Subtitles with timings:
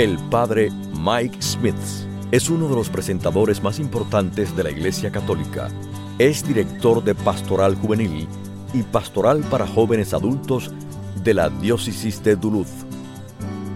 [0.00, 1.74] El padre Mike Smith
[2.30, 5.68] es uno de los presentadores más importantes de la Iglesia Católica.
[6.18, 8.26] Es director de Pastoral Juvenil
[8.72, 10.70] y Pastoral para Jóvenes Adultos
[11.22, 12.66] de la Diócesis de Duluth.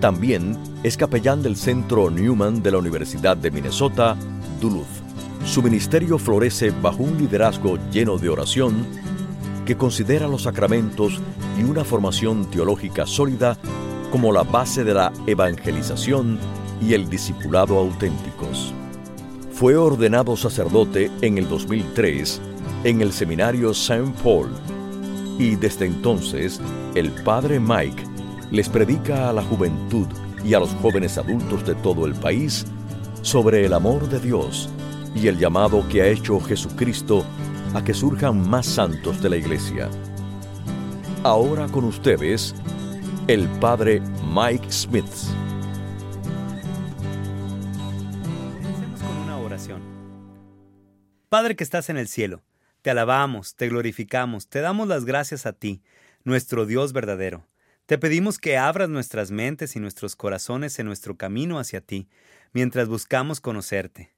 [0.00, 4.16] También es capellán del Centro Newman de la Universidad de Minnesota,
[4.62, 4.86] Duluth.
[5.44, 8.86] Su ministerio florece bajo un liderazgo lleno de oración
[9.66, 11.20] que considera los sacramentos
[11.58, 13.58] y una formación teológica sólida
[14.14, 16.38] como la base de la evangelización
[16.80, 18.72] y el discipulado auténticos.
[19.50, 22.40] Fue ordenado sacerdote en el 2003
[22.84, 24.14] en el seminario St.
[24.22, 24.50] Paul
[25.36, 26.60] y desde entonces
[26.94, 28.04] el padre Mike
[28.52, 30.06] les predica a la juventud
[30.44, 32.66] y a los jóvenes adultos de todo el país
[33.22, 34.68] sobre el amor de Dios
[35.16, 37.24] y el llamado que ha hecho Jesucristo
[37.74, 39.90] a que surjan más santos de la iglesia.
[41.24, 42.54] Ahora con ustedes,
[43.26, 44.02] el padre
[44.34, 45.06] Mike Smith.
[49.00, 49.80] Con una oración.
[51.30, 52.42] Padre que estás en el cielo,
[52.82, 55.82] te alabamos, te glorificamos, te damos las gracias a ti,
[56.24, 57.46] nuestro Dios verdadero.
[57.86, 62.08] Te pedimos que abras nuestras mentes y nuestros corazones en nuestro camino hacia ti,
[62.52, 64.12] mientras buscamos conocerte.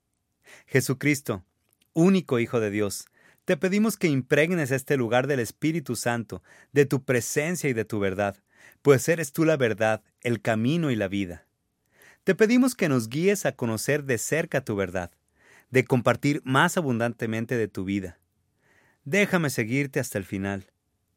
[0.66, 1.44] Jesucristo,
[1.92, 3.06] único Hijo de Dios,
[3.44, 8.00] te pedimos que impregnes este lugar del Espíritu Santo, de tu presencia y de tu
[8.00, 8.36] verdad,
[8.83, 11.47] pues eres tú la verdad, el camino y la vida.
[12.25, 15.12] Te pedimos que nos guíes a conocer de cerca tu verdad,
[15.70, 18.19] de compartir más abundantemente de tu vida.
[19.05, 20.70] Déjame seguirte hasta el final,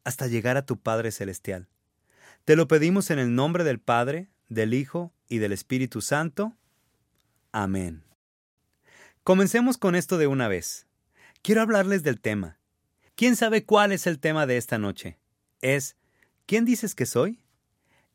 [0.04, 1.68] hasta llegar a tu Padre Celestial.
[2.44, 6.56] Te lo pedimos en el nombre del Padre, del Hijo y del Espíritu Santo.
[7.52, 8.04] Amén.
[9.24, 10.86] Comencemos con esto de una vez.
[11.42, 12.58] Quiero hablarles del tema.
[13.14, 15.18] ¿Quién sabe cuál es el tema de esta noche?
[15.60, 15.96] Es
[16.50, 17.38] ¿Quién dices que soy?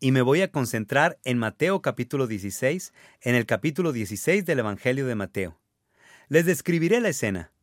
[0.01, 5.07] Y me voy a concentrar en Mateo capítulo 16, en el capítulo 16 del Evangelio
[5.07, 5.57] de Mateo.
[6.27, 7.53] Les describiré la escena.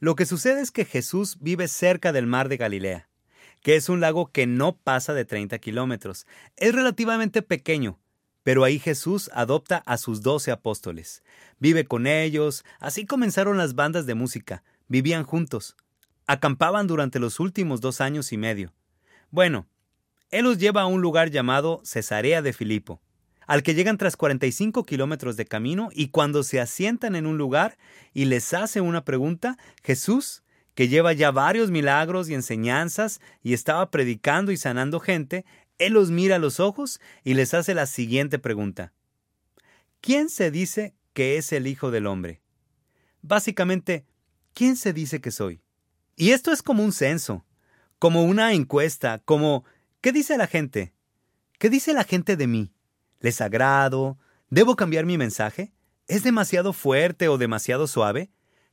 [0.00, 3.10] Lo que sucede es que Jesús vive cerca del mar de Galilea,
[3.60, 6.26] que es un lago que no pasa de 30 kilómetros.
[6.56, 8.00] Es relativamente pequeño,
[8.42, 11.22] pero ahí Jesús adopta a sus doce apóstoles.
[11.58, 15.76] Vive con ellos, así comenzaron las bandas de música, vivían juntos,
[16.26, 18.72] acampaban durante los últimos dos años y medio.
[19.30, 19.66] Bueno,
[20.30, 23.00] Él los lleva a un lugar llamado Cesarea de Filipo,
[23.46, 27.78] al que llegan tras 45 kilómetros de camino y cuando se asientan en un lugar
[28.12, 30.42] y les hace una pregunta, Jesús,
[30.74, 35.44] que lleva ya varios milagros y enseñanzas y estaba predicando y sanando gente,
[35.78, 38.92] él los mira a los ojos y les hace la siguiente pregunta.
[40.00, 42.40] ¿Quién se dice que es el Hijo del Hombre?
[43.22, 44.04] Básicamente,
[44.54, 45.60] ¿quién se dice que soy?
[46.16, 47.44] Y esto es como un censo,
[47.98, 49.64] como una encuesta, como
[50.06, 50.92] ¿qué dice la gente?
[51.58, 52.72] ¿Qué dice la gente de mí?
[53.18, 54.20] ¿Les agrado?
[54.50, 55.72] ¿Debo cambiar mi mensaje?
[56.06, 58.30] ¿Es demasiado fuerte o demasiado suave?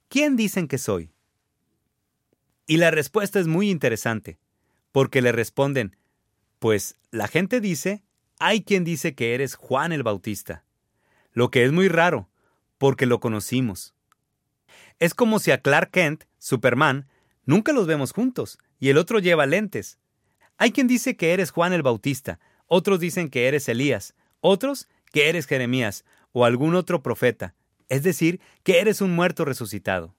[0.09, 1.11] ¿Quién dicen que soy?
[2.67, 4.37] Y la respuesta es muy interesante,
[4.91, 5.97] porque le responden,
[6.59, 8.03] pues la gente dice,
[8.37, 10.63] hay quien dice que eres Juan el Bautista,
[11.31, 12.29] lo que es muy raro,
[12.77, 13.95] porque lo conocimos.
[14.99, 17.07] Es como si a Clark Kent, Superman,
[17.43, 19.97] nunca los vemos juntos, y el otro lleva lentes.
[20.63, 25.27] Hay quien dice que eres Juan el Bautista, otros dicen que eres Elías, otros que
[25.27, 27.53] eres Jeremías o algún otro profeta,
[27.89, 30.15] es decir, que eres un muerto resucitado.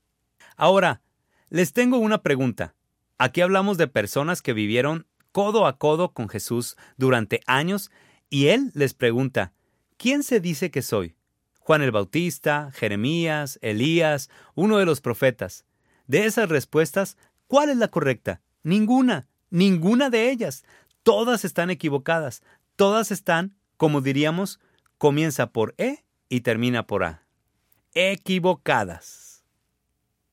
[0.59, 1.01] Ahora,
[1.49, 2.75] les tengo una pregunta.
[3.17, 7.91] Aquí hablamos de personas que vivieron codo a codo con Jesús durante años
[8.29, 9.55] y él les pregunta,
[9.97, 11.17] ¿quién se dice que soy?
[11.59, 15.65] Juan el Bautista, Jeremías, Elías, uno de los profetas.
[16.07, 17.17] De esas respuestas,
[17.47, 18.43] ¿cuál es la correcta?
[18.63, 20.65] Ninguna, ninguna de ellas.
[21.05, 22.43] Todas están equivocadas.
[22.75, 24.59] Todas están, como diríamos,
[24.99, 27.23] comienza por E y termina por A.
[27.95, 29.45] Equivocadas.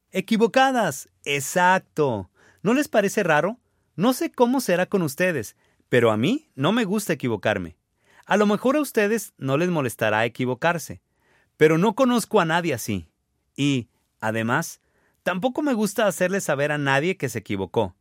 [0.10, 1.08] Equivocadas.
[1.24, 2.32] Exacto.
[2.64, 3.60] ¿No les parece raro?
[3.96, 5.56] No sé cómo será con ustedes,
[5.88, 7.78] pero a mí no me gusta equivocarme.
[8.26, 11.02] A lo mejor a ustedes no les molestará equivocarse,
[11.58, 13.08] pero no conozco a nadie así.
[13.56, 13.90] Y,
[14.20, 14.82] además,
[15.22, 17.96] tampoco me gusta hacerle saber a nadie que se equivocó.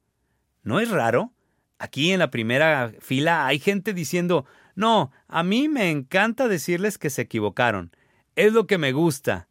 [0.62, 1.32] ¿No es raro?
[1.78, 7.10] Aquí en la primera fila hay gente diciendo, no, a mí me encanta decirles que
[7.10, 7.94] se equivocaron.
[8.36, 9.48] Es lo que me gusta.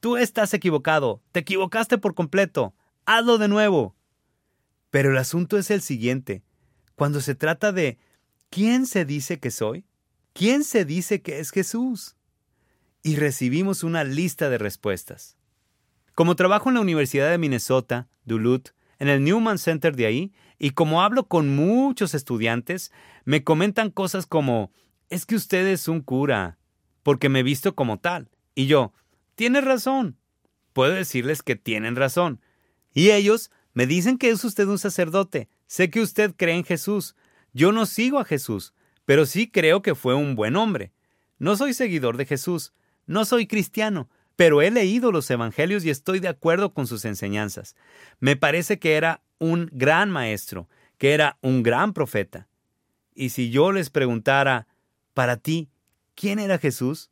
[0.00, 1.22] Tú estás equivocado.
[1.32, 2.74] Te equivocaste por completo.
[3.06, 3.94] Hazlo de nuevo.
[4.90, 6.42] Pero el asunto es el siguiente.
[6.96, 7.98] Cuando se trata de
[8.50, 9.84] ¿quién se dice que soy?
[10.32, 12.16] ¿Quién se dice que es Jesús?
[13.02, 15.36] Y recibimos una lista de respuestas.
[16.14, 18.70] Como trabajo en la Universidad de Minnesota, Duluth,
[19.00, 22.92] en el Newman Center de ahí, y como hablo con muchos estudiantes,
[23.24, 24.70] me comentan cosas como,
[25.08, 26.58] es que usted es un cura,
[27.02, 28.30] porque me he visto como tal.
[28.54, 28.92] Y yo,
[29.34, 30.18] tienes razón.
[30.72, 32.40] Puedo decirles que tienen razón.
[32.92, 35.48] Y ellos me dicen que es usted un sacerdote.
[35.66, 37.16] Sé que usted cree en Jesús.
[37.52, 38.74] Yo no sigo a Jesús,
[39.06, 40.92] pero sí creo que fue un buen hombre.
[41.38, 42.74] No soy seguidor de Jesús,
[43.06, 47.76] no soy cristiano, pero he leído los Evangelios y estoy de acuerdo con sus enseñanzas.
[48.20, 50.66] Me parece que era un gran maestro,
[50.96, 52.48] que era un gran profeta.
[53.14, 54.66] Y si yo les preguntara,
[55.12, 55.68] para ti,
[56.14, 57.10] ¿quién era Jesús?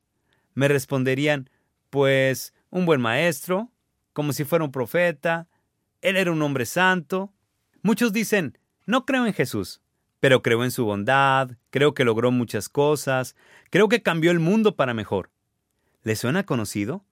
[0.54, 1.50] Me responderían,
[1.90, 3.70] pues, un buen maestro,
[4.14, 5.48] como si fuera un profeta,
[6.00, 7.34] él era un hombre santo.
[7.82, 9.82] Muchos dicen, no creo en Jesús,
[10.18, 13.36] pero creo en su bondad, creo que logró muchas cosas,
[13.68, 15.30] creo que cambió el mundo para mejor.
[16.04, 17.04] ¿Le suena conocido?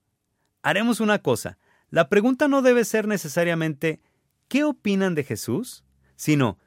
[0.67, 1.59] Haremos una cosa.
[1.91, 4.01] La pregunta no debe ser necesariamente
[4.49, 5.85] ¿qué opinan de Jesús?
[6.17, 6.59] sino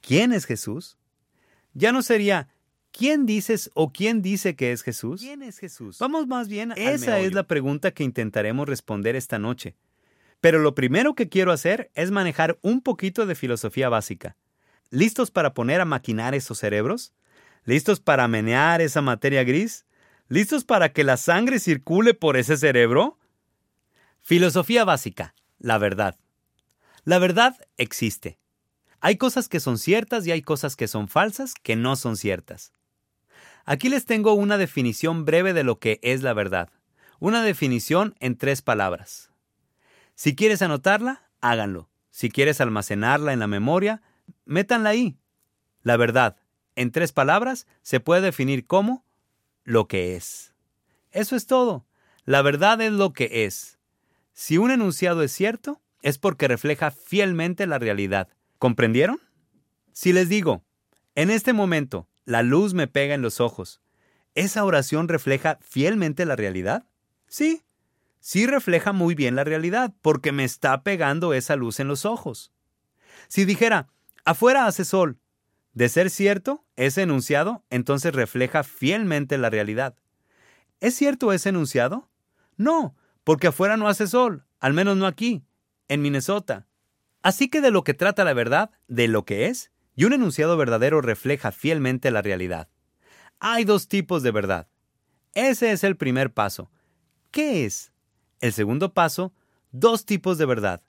[0.00, 0.98] ¿quién es Jesús?
[1.72, 2.48] Ya no sería
[2.90, 5.20] ¿quién dices o quién dice que es Jesús?
[5.20, 6.00] ¿Quién es Jesús?
[6.00, 9.76] Vamos más bien a Esa es la pregunta que intentaremos responder esta noche.
[10.40, 14.36] Pero lo primero que quiero hacer es manejar un poquito de filosofía básica.
[14.90, 17.12] ¿Listos para poner a maquinar esos cerebros?
[17.66, 19.86] ¿Listos para menear esa materia gris?
[20.26, 23.16] ¿Listos para que la sangre circule por ese cerebro?
[24.26, 25.34] Filosofía básica.
[25.58, 26.16] La verdad.
[27.04, 28.38] La verdad existe.
[29.00, 32.72] Hay cosas que son ciertas y hay cosas que son falsas que no son ciertas.
[33.66, 36.70] Aquí les tengo una definición breve de lo que es la verdad.
[37.20, 39.30] Una definición en tres palabras.
[40.14, 41.90] Si quieres anotarla, háganlo.
[42.08, 44.00] Si quieres almacenarla en la memoria,
[44.46, 45.18] métanla ahí.
[45.82, 46.38] La verdad,
[46.76, 49.04] en tres palabras, se puede definir como
[49.64, 50.54] lo que es.
[51.10, 51.84] Eso es todo.
[52.24, 53.74] La verdad es lo que es.
[54.34, 58.28] Si un enunciado es cierto, es porque refleja fielmente la realidad.
[58.58, 59.20] ¿Comprendieron?
[59.92, 60.64] Si les digo,
[61.14, 63.80] en este momento, la luz me pega en los ojos,
[64.34, 66.86] ¿esa oración refleja fielmente la realidad?
[67.28, 67.62] Sí,
[68.20, 72.52] sí refleja muy bien la realidad, porque me está pegando esa luz en los ojos.
[73.28, 73.88] Si dijera,
[74.24, 75.18] Afuera hace sol.
[75.74, 79.96] De ser cierto, ese enunciado entonces refleja fielmente la realidad.
[80.80, 82.08] ¿Es cierto ese enunciado?
[82.56, 85.42] No, porque afuera no hace sol, al menos no aquí,
[85.88, 86.66] en Minnesota.
[87.22, 90.56] Así que de lo que trata la verdad, de lo que es, y un enunciado
[90.56, 92.68] verdadero refleja fielmente la realidad.
[93.40, 94.68] Hay dos tipos de verdad.
[95.34, 96.70] Ese es el primer paso.
[97.30, 97.92] ¿Qué es?
[98.40, 99.32] El segundo paso,
[99.72, 100.82] dos tipos de verdad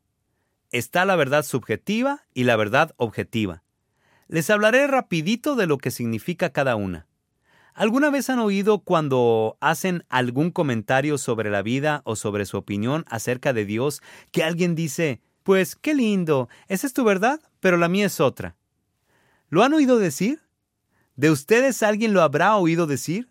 [0.77, 3.63] está la verdad subjetiva y la verdad objetiva.
[4.27, 7.07] Les hablaré rapidito de lo que significa cada una.
[7.75, 13.03] ¿Alguna vez han oído cuando hacen algún comentario sobre la vida o sobre su opinión
[13.09, 14.01] acerca de Dios
[14.31, 18.55] que alguien dice, pues qué lindo, esa es tu verdad, pero la mía es otra?
[19.49, 20.39] ¿Lo han oído decir?
[21.17, 23.29] ¿De ustedes alguien lo habrá oído decir?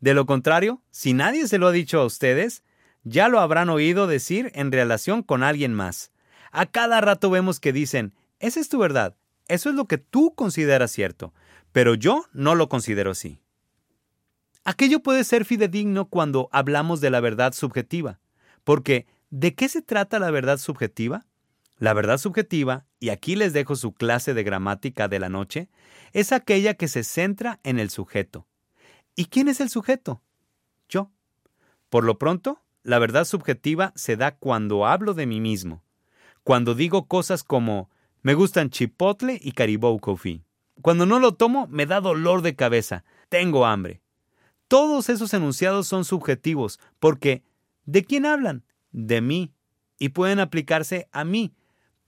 [0.00, 2.64] De lo contrario, si nadie se lo ha dicho a ustedes,
[3.04, 6.12] ya lo habrán oído decir en relación con alguien más.
[6.50, 9.16] A cada rato vemos que dicen, esa es tu verdad,
[9.48, 11.32] eso es lo que tú consideras cierto,
[11.72, 13.38] pero yo no lo considero así.
[14.64, 18.20] Aquello puede ser fidedigno cuando hablamos de la verdad subjetiva,
[18.62, 21.26] porque ¿de qué se trata la verdad subjetiva?
[21.78, 25.68] La verdad subjetiva, y aquí les dejo su clase de gramática de la noche,
[26.12, 28.46] es aquella que se centra en el sujeto.
[29.16, 30.22] ¿Y quién es el sujeto?
[30.88, 31.10] Yo.
[31.90, 35.82] Por lo pronto, la verdad subjetiva se da cuando hablo de mí mismo,
[36.44, 37.90] cuando digo cosas como
[38.22, 40.44] me gustan chipotle y caribou coffee.
[40.80, 44.02] Cuando no lo tomo, me da dolor de cabeza, tengo hambre.
[44.72, 47.42] Todos esos enunciados son subjetivos, porque
[47.84, 48.64] ¿de quién hablan?
[48.90, 49.52] De mí.
[49.98, 51.52] Y pueden aplicarse a mí,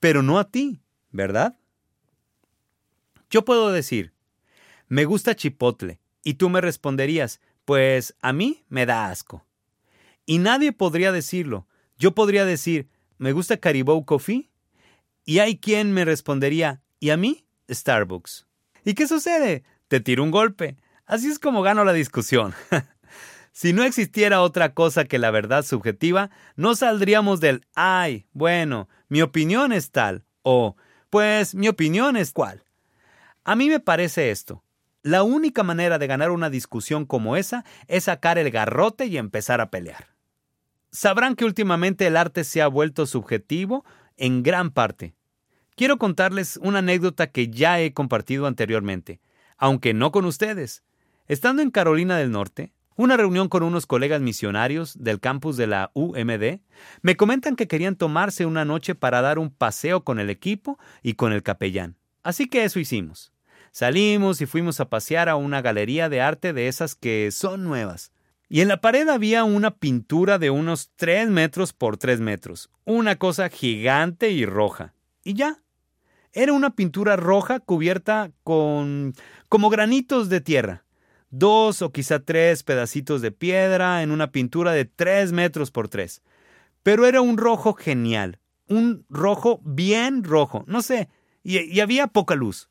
[0.00, 0.80] pero no a ti,
[1.10, 1.58] ¿verdad?
[3.28, 4.14] Yo puedo decir,
[4.88, 9.44] me gusta chipotle, y tú me responderías, pues a mí me da asco.
[10.24, 11.68] Y nadie podría decirlo.
[11.98, 14.48] Yo podría decir, me gusta Caribou Coffee.
[15.26, 17.44] Y hay quien me respondería, ¿y a mí?
[17.70, 18.46] Starbucks.
[18.86, 19.64] ¿Y qué sucede?
[19.88, 20.78] Te tiro un golpe.
[21.06, 22.54] Así es como gano la discusión.
[23.52, 29.22] si no existiera otra cosa que la verdad subjetiva, no saldríamos del, ay, bueno, mi
[29.22, 30.76] opinión es tal, o,
[31.10, 32.64] pues, mi opinión es cual.
[33.44, 34.64] A mí me parece esto.
[35.02, 39.60] La única manera de ganar una discusión como esa es sacar el garrote y empezar
[39.60, 40.08] a pelear.
[40.90, 43.84] Sabrán que últimamente el arte se ha vuelto subjetivo
[44.16, 45.14] en gran parte.
[45.76, 49.20] Quiero contarles una anécdota que ya he compartido anteriormente,
[49.58, 50.82] aunque no con ustedes.
[51.26, 55.90] Estando en Carolina del Norte, una reunión con unos colegas misionarios del campus de la
[55.94, 56.60] UMD,
[57.00, 61.14] me comentan que querían tomarse una noche para dar un paseo con el equipo y
[61.14, 61.96] con el capellán.
[62.22, 63.32] Así que eso hicimos.
[63.72, 68.12] Salimos y fuimos a pasear a una galería de arte de esas que son nuevas.
[68.50, 73.16] Y en la pared había una pintura de unos 3 metros por 3 metros, una
[73.16, 74.92] cosa gigante y roja.
[75.24, 75.62] Y ya.
[76.34, 79.14] Era una pintura roja cubierta con
[79.48, 80.83] como granitos de tierra.
[81.36, 86.22] Dos o quizá tres pedacitos de piedra en una pintura de 3 metros por 3.
[86.82, 88.38] Pero era un rojo genial,
[88.68, 91.08] un rojo bien rojo, no sé,
[91.42, 92.68] y, y había poca luz.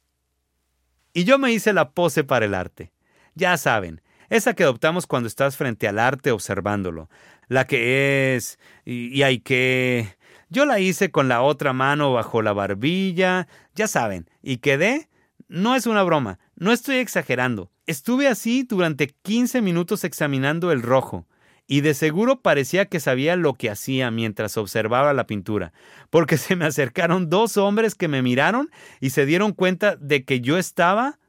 [1.13, 2.93] Y yo me hice la pose para el arte.
[3.35, 7.09] Ya saben, esa que adoptamos cuando estás frente al arte observándolo.
[7.47, 10.15] La que es, y, hay que...
[10.49, 15.09] Yo la hice con la otra mano bajo la barbilla, ya saben, y quedé...
[15.47, 17.71] No es una broma, no estoy exagerando.
[17.85, 21.27] Estuve así durante 15 minutos examinando el rojo,
[21.67, 25.73] y de seguro parecía que sabía lo que hacía mientras observaba la pintura,
[26.09, 28.69] porque se me acercaron dos hombres que me miraron
[28.99, 31.19] y se dieron cuenta de que yo estaba...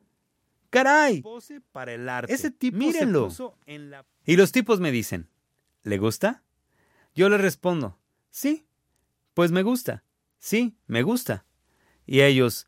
[0.70, 1.22] ¡Caray!
[1.70, 2.32] para el arte.
[2.32, 3.28] Ese tipo Mírenlo.
[4.26, 5.28] Y los tipos me dicen,
[5.84, 6.42] ¿le gusta?
[7.14, 8.66] Yo le respondo, sí,
[9.34, 10.02] pues me gusta,
[10.38, 11.46] sí, me gusta.
[12.06, 12.66] Y ellos,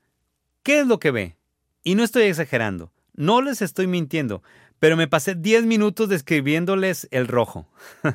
[0.67, 1.37] ¿qué es lo que ve?
[1.85, 4.43] Y no estoy exagerando, no les estoy mintiendo,
[4.81, 7.69] pero me pasé 10 minutos describiéndoles el rojo.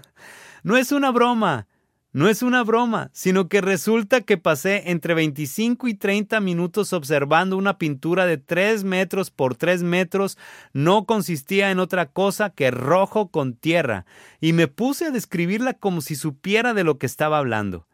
[0.63, 1.69] no es una broma,
[2.11, 7.55] no es una broma, sino que resulta que pasé entre 25 y 30 minutos observando
[7.55, 10.37] una pintura de 3 metros por 3 metros,
[10.73, 14.05] no consistía en otra cosa que rojo con tierra,
[14.41, 17.87] y me puse a describirla como si supiera de lo que estaba hablando.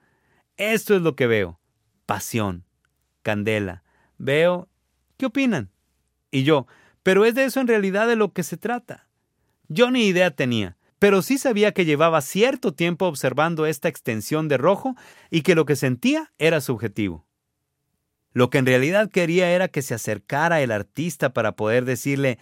[0.55, 1.59] Esto es lo que veo.
[2.07, 2.63] Pasión.
[3.21, 3.83] Candela.
[4.17, 4.67] Veo.
[5.17, 5.71] ¿Qué opinan?
[6.31, 6.67] Y yo,
[7.03, 9.07] pero es de eso en realidad de lo que se trata.
[9.67, 14.57] Yo ni idea tenía, pero sí sabía que llevaba cierto tiempo observando esta extensión de
[14.57, 14.95] rojo
[15.29, 17.25] y que lo que sentía era subjetivo.
[18.33, 22.37] Lo que en realidad quería era que se acercara el artista para poder decirle,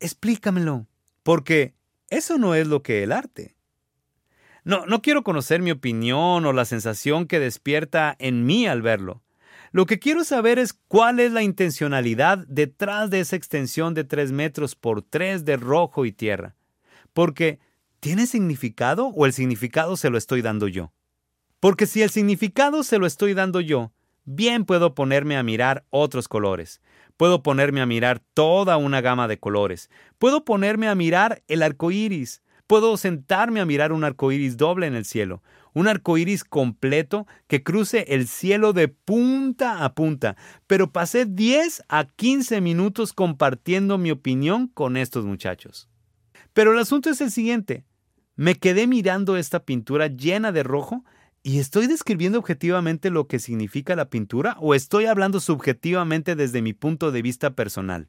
[0.00, 0.86] explícamelo,
[1.22, 1.74] porque
[2.10, 3.56] eso no es lo que el arte.
[4.64, 9.22] No, no quiero conocer mi opinión o la sensación que despierta en mí al verlo.
[9.70, 14.32] Lo que quiero saber es cuál es la intencionalidad detrás de esa extensión de 3
[14.32, 16.56] metros por 3 de rojo y tierra.
[17.12, 17.58] Porque,
[18.00, 20.92] ¿tiene significado o el significado se lo estoy dando yo?
[21.60, 23.92] Porque si el significado se lo estoy dando yo,
[24.24, 26.80] bien puedo ponerme a mirar otros colores.
[27.16, 29.90] Puedo ponerme a mirar toda una gama de colores.
[30.18, 32.42] Puedo ponerme a mirar el arco iris.
[32.68, 35.42] Puedo sentarme a mirar un arco iris doble en el cielo
[35.78, 40.36] un arco iris completo que cruce el cielo de punta a punta.
[40.66, 45.88] Pero pasé 10 a 15 minutos compartiendo mi opinión con estos muchachos.
[46.52, 47.84] Pero el asunto es el siguiente.
[48.36, 51.04] Me quedé mirando esta pintura llena de rojo
[51.42, 56.74] ¿Y estoy describiendo objetivamente lo que significa la pintura o estoy hablando subjetivamente desde mi
[56.74, 58.08] punto de vista personal?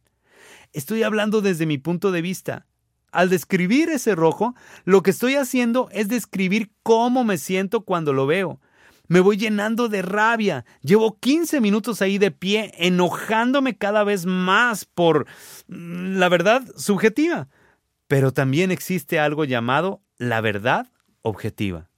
[0.74, 2.66] Estoy hablando desde mi punto de vista.
[3.12, 8.28] Al describir ese rojo, lo que estoy haciendo es describir cómo me siento cuando lo
[8.28, 8.60] veo.
[9.08, 10.66] Me voy llenando de rabia.
[10.82, 15.26] Llevo 15 minutos ahí de pie, enojándome cada vez más por
[15.68, 17.50] mm, la verdad subjetiva.
[18.08, 20.88] Pero también existe algo llamado la verdad
[21.24, 21.90] objetiva.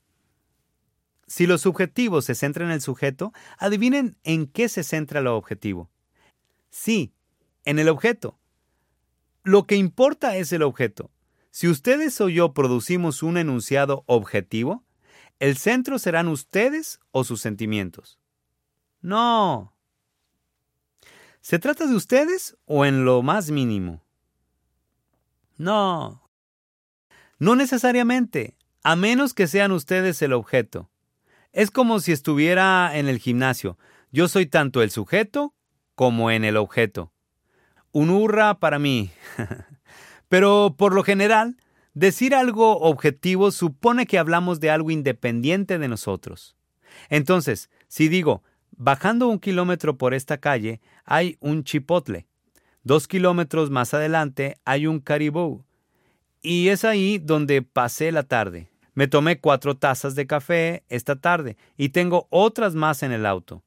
[1.28, 5.90] Si lo subjetivo se centra en el sujeto, adivinen en qué se centra lo objetivo.
[6.70, 7.14] Sí,
[7.66, 8.38] en el objeto.
[9.44, 11.10] Lo que importa es el objeto.
[11.50, 14.84] Si ustedes o yo producimos un enunciado objetivo,
[15.40, 18.20] el centro serán ustedes o sus sentimientos.
[19.02, 19.76] No.
[21.42, 24.04] ¿Se trata de ustedes o en lo más mínimo?
[25.58, 26.30] No.
[27.40, 30.92] No necesariamente, a menos que sean ustedes el objeto.
[31.52, 33.80] Es como si estuviera en el gimnasio.
[34.12, 35.56] Yo soy tanto el sujeto
[35.96, 37.12] como en el objeto
[37.92, 39.12] un hurra para mí.
[40.30, 41.58] Pero por lo general,
[41.94, 46.56] decir algo objetivo supone que hablamos de algo independiente de nosotros.
[47.10, 52.28] Entonces, si digo, bajando un kilómetro por esta calle hay un chipotle,
[52.84, 55.66] dos kilómetros más adelante hay un caribou,
[56.42, 58.70] y es ahí donde pasé la tarde.
[58.94, 63.64] Me tomé cuatro tazas de café esta tarde y tengo otras más en el auto.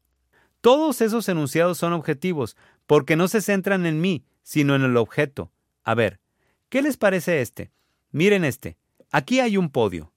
[0.64, 2.56] Todos esos enunciados son objetivos,
[2.86, 5.52] porque no se centran en mí, sino en el objeto.
[5.82, 6.20] A ver,
[6.70, 7.70] ¿qué les parece este?
[8.12, 8.78] Miren este.
[9.12, 10.14] Aquí hay un podio.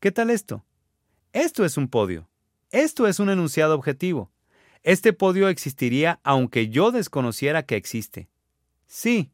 [0.00, 0.64] ¿Qué tal esto?
[1.34, 2.26] Esto es un podio.
[2.70, 4.32] Esto es un enunciado objetivo.
[4.82, 8.30] Este podio existiría aunque yo desconociera que existe.
[8.86, 9.30] Sí.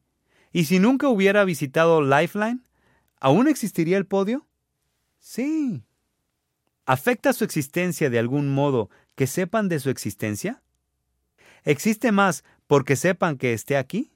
[0.51, 2.59] ¿Y si nunca hubiera visitado Lifeline?
[3.21, 4.45] ¿Aún existiría el podio?
[5.19, 5.85] Sí.
[6.85, 10.61] ¿Afecta su existencia de algún modo que sepan de su existencia?
[11.63, 14.11] ¿Existe más porque sepan que esté aquí?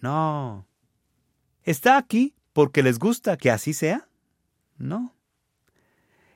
[0.00, 0.66] No.
[1.62, 4.08] Está aquí porque les gusta que así sea?
[4.76, 5.14] No.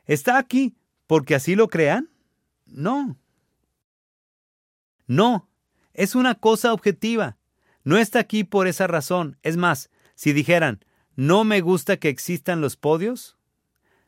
[0.06, 0.76] ¿Está aquí
[1.06, 2.10] porque así lo crean?
[2.66, 3.16] No.
[5.06, 5.48] No,
[5.94, 7.38] es una cosa objetiva.
[7.82, 9.38] No está aquí por esa razón.
[9.42, 10.84] Es más, si dijeran,
[11.16, 13.36] no me gusta que existan los podios,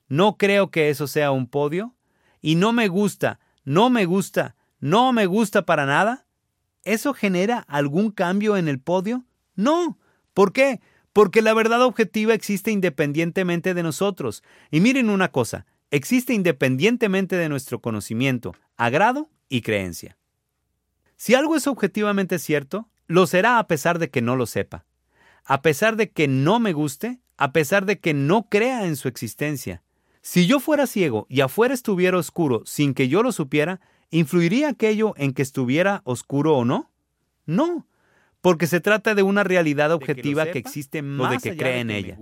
[0.09, 1.97] no creo que eso sea un podio,
[2.41, 3.41] y no me gusta,
[3.71, 6.27] no me gusta, no me gusta para nada,
[6.83, 9.25] ¿eso genera algún cambio en el podio?
[9.55, 9.97] No.
[10.35, 10.81] ¿Por qué?
[11.13, 14.43] Porque la verdad objetiva existe independientemente de nosotros.
[14.73, 20.19] Y miren una cosa, existe independientemente de nuestro conocimiento, agrado y creencia.
[21.15, 24.85] Si algo es objetivamente cierto, lo será a pesar de que no lo sepa,
[25.45, 29.07] a pesar de que no me guste, a pesar de que no crea en su
[29.07, 29.85] existencia.
[30.23, 35.15] Si yo fuera ciego y afuera estuviera oscuro sin que yo lo supiera, ¿influiría aquello
[35.17, 36.91] en que estuviera oscuro o no?
[37.47, 37.87] No,
[38.41, 42.19] porque se trata de una realidad objetiva que, existe más de que cree en ella.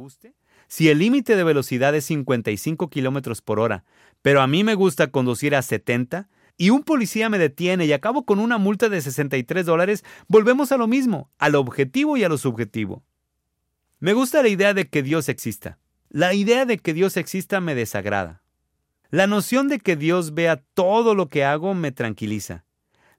[0.69, 3.85] Si el límite de velocidad es 55 kilómetros por hora,
[4.23, 6.28] pero a mí me gusta conducir a 70,
[6.61, 10.76] y un policía me detiene y acabo con una multa de 63 dólares, volvemos a
[10.76, 13.05] lo mismo, a lo objetivo y a lo subjetivo.
[14.00, 15.78] Me gusta la idea de que Dios exista.
[16.10, 18.42] La idea de que Dios exista me desagrada.
[19.10, 22.64] La noción de que Dios vea todo lo que hago me tranquiliza.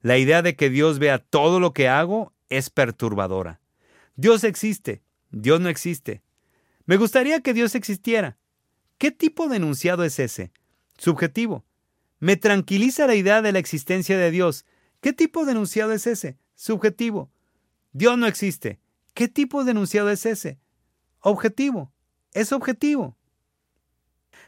[0.01, 3.60] La idea de que Dios vea todo lo que hago es perturbadora.
[4.15, 6.24] Dios existe, Dios no existe.
[6.86, 8.39] Me gustaría que Dios existiera.
[8.98, 10.51] ¿Qué tipo de enunciado es ese?
[10.98, 11.63] Subjetivo.
[12.19, 14.65] Me tranquiliza la idea de la existencia de Dios.
[15.00, 16.38] ¿Qué tipo de enunciado es ese?
[16.55, 17.29] Subjetivo.
[17.93, 18.79] Dios no existe.
[19.13, 20.60] ¿Qué tipo de enunciado es ese?
[21.19, 21.93] Objetivo.
[22.34, 23.18] Es objetivo.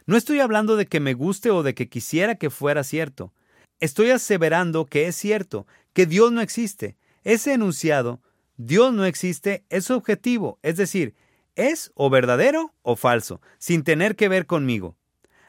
[0.05, 3.33] No estoy hablando de que me guste o de que quisiera que fuera cierto.
[3.79, 6.97] Estoy aseverando que es cierto, que Dios no existe.
[7.23, 8.21] Ese enunciado,
[8.57, 11.15] Dios no existe, es objetivo, es decir,
[11.55, 14.95] es o verdadero o falso, sin tener que ver conmigo.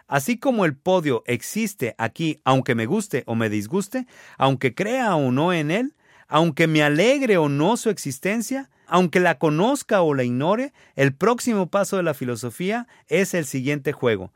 [0.06, 5.30] Así como el podio existe aquí, aunque me guste o me disguste, aunque crea o
[5.32, 5.94] no en él,
[6.28, 11.68] aunque me alegre o no su existencia, aunque la conozca o la ignore, el próximo
[11.68, 14.32] paso de la filosofía es el siguiente juego.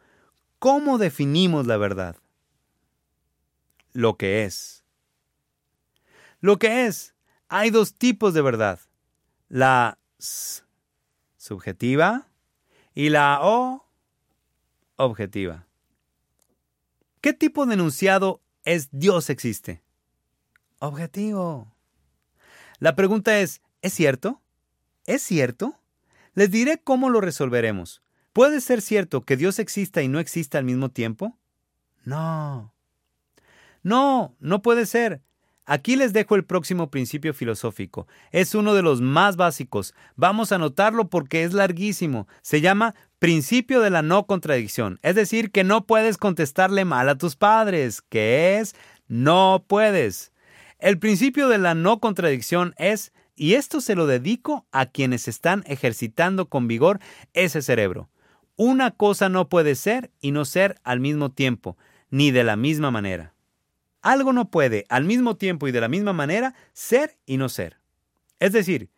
[0.58, 2.16] ¿Cómo definimos la verdad?
[3.92, 4.84] Lo que es.
[6.40, 7.14] Lo que es.
[7.48, 8.80] Hay dos tipos de verdad.
[9.48, 9.98] La
[11.36, 12.26] subjetiva
[12.94, 13.86] y la O
[14.96, 15.66] objetiva.
[17.20, 19.82] ¿Qué tipo de enunciado es Dios existe?
[20.78, 21.72] Objetivo.
[22.78, 24.42] La pregunta es, ¿es cierto?
[25.06, 25.78] ¿Es cierto?
[26.34, 28.02] Les diré cómo lo resolveremos.
[28.32, 31.38] ¿Puede ser cierto que Dios exista y no exista al mismo tiempo?
[32.04, 32.74] No.
[33.84, 35.22] No, no puede ser.
[35.66, 38.08] Aquí les dejo el próximo principio filosófico.
[38.32, 39.94] Es uno de los más básicos.
[40.16, 42.26] Vamos a anotarlo porque es larguísimo.
[42.42, 44.98] Se llama principio de la no contradicción.
[45.02, 48.02] Es decir, que no puedes contestarle mal a tus padres.
[48.02, 48.74] ¿Qué es?
[49.06, 50.32] No puedes.
[50.80, 55.62] El principio de la no contradicción es, y esto se lo dedico a quienes están
[55.66, 57.00] ejercitando con vigor
[57.34, 58.08] ese cerebro.
[58.56, 61.76] Una cosa no puede ser y no ser al mismo tiempo,
[62.10, 63.34] ni de la misma manera.
[64.00, 67.78] Algo no puede al mismo tiempo y de la misma manera ser y no ser.
[68.40, 68.88] Es decir,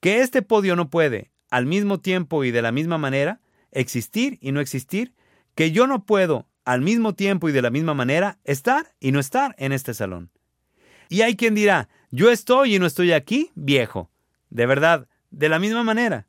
[0.00, 3.40] que este podio no puede al mismo tiempo y de la misma manera
[3.72, 5.14] existir y no existir,
[5.54, 9.18] que yo no puedo al mismo tiempo y de la misma manera estar y no
[9.18, 10.30] estar en este salón.
[11.08, 14.10] Y hay quien dirá, yo estoy y no estoy aquí, viejo.
[14.50, 16.26] De verdad, de la misma manera.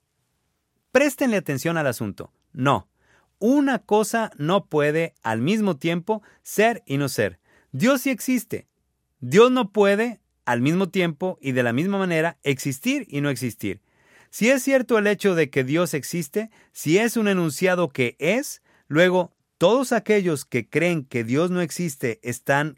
[0.94, 2.32] Préstenle atención al asunto.
[2.54, 2.88] No,
[3.38, 7.40] una cosa no puede al mismo tiempo ser y no ser.
[7.74, 8.66] Dios sí existe.
[9.20, 13.82] Dios no puede al mismo tiempo y de la misma manera existir y no existir.
[14.30, 18.62] Si es cierto el hecho de que Dios existe, si es un enunciado que es,
[18.88, 22.78] luego todos aquellos que creen que Dios no existe están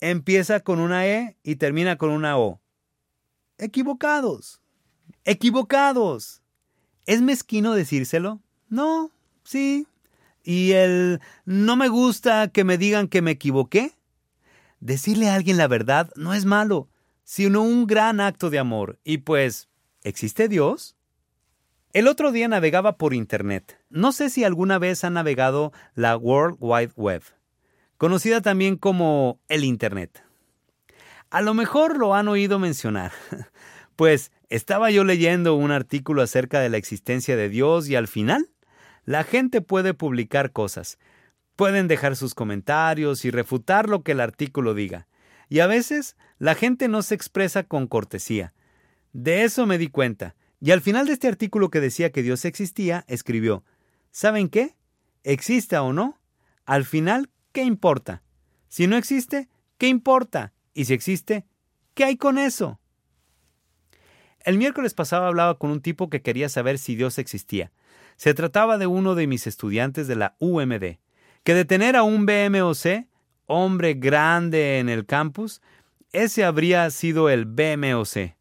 [0.00, 2.60] empieza con una E y termina con una O.
[3.58, 4.60] Equivocados.
[5.24, 6.42] Equivocados.
[7.06, 8.40] ¿Es mezquino decírselo?
[8.68, 9.10] No,
[9.44, 9.86] sí,
[10.42, 13.92] y el no me gusta que me digan que me equivoqué.
[14.80, 16.88] Decirle a alguien la verdad no es malo,
[17.24, 18.98] sino un gran acto de amor.
[19.04, 19.68] Y pues,
[20.02, 20.96] ¿existe Dios?
[21.92, 23.78] El otro día navegaba por Internet.
[23.90, 27.22] No sé si alguna vez ha navegado la World Wide Web,
[27.98, 30.24] conocida también como el Internet.
[31.30, 33.12] A lo mejor lo han oído mencionar,
[33.96, 38.48] pues estaba yo leyendo un artículo acerca de la existencia de Dios y al final
[39.04, 40.98] la gente puede publicar cosas,
[41.56, 45.06] pueden dejar sus comentarios y refutar lo que el artículo diga.
[45.50, 48.54] Y a veces la gente no se expresa con cortesía.
[49.12, 52.44] De eso me di cuenta, Y al final de este artículo que decía que Dios
[52.44, 53.64] existía, escribió,
[54.10, 54.74] ¿saben qué?
[55.22, 56.18] Exista o no,
[56.64, 58.22] al final, ¿qué importa?
[58.68, 60.52] Si no existe, ¿qué importa?
[60.74, 61.44] Y si existe,
[61.94, 62.78] ¿qué hay con eso?
[64.44, 67.72] El miércoles pasado hablaba con un tipo que quería saber si Dios existía.
[68.16, 70.98] Se trataba de uno de mis estudiantes de la UMD,
[71.42, 73.08] que de tener a un BMOC,
[73.46, 75.60] hombre grande en el campus,
[76.12, 78.36] ese habría sido el BMOC.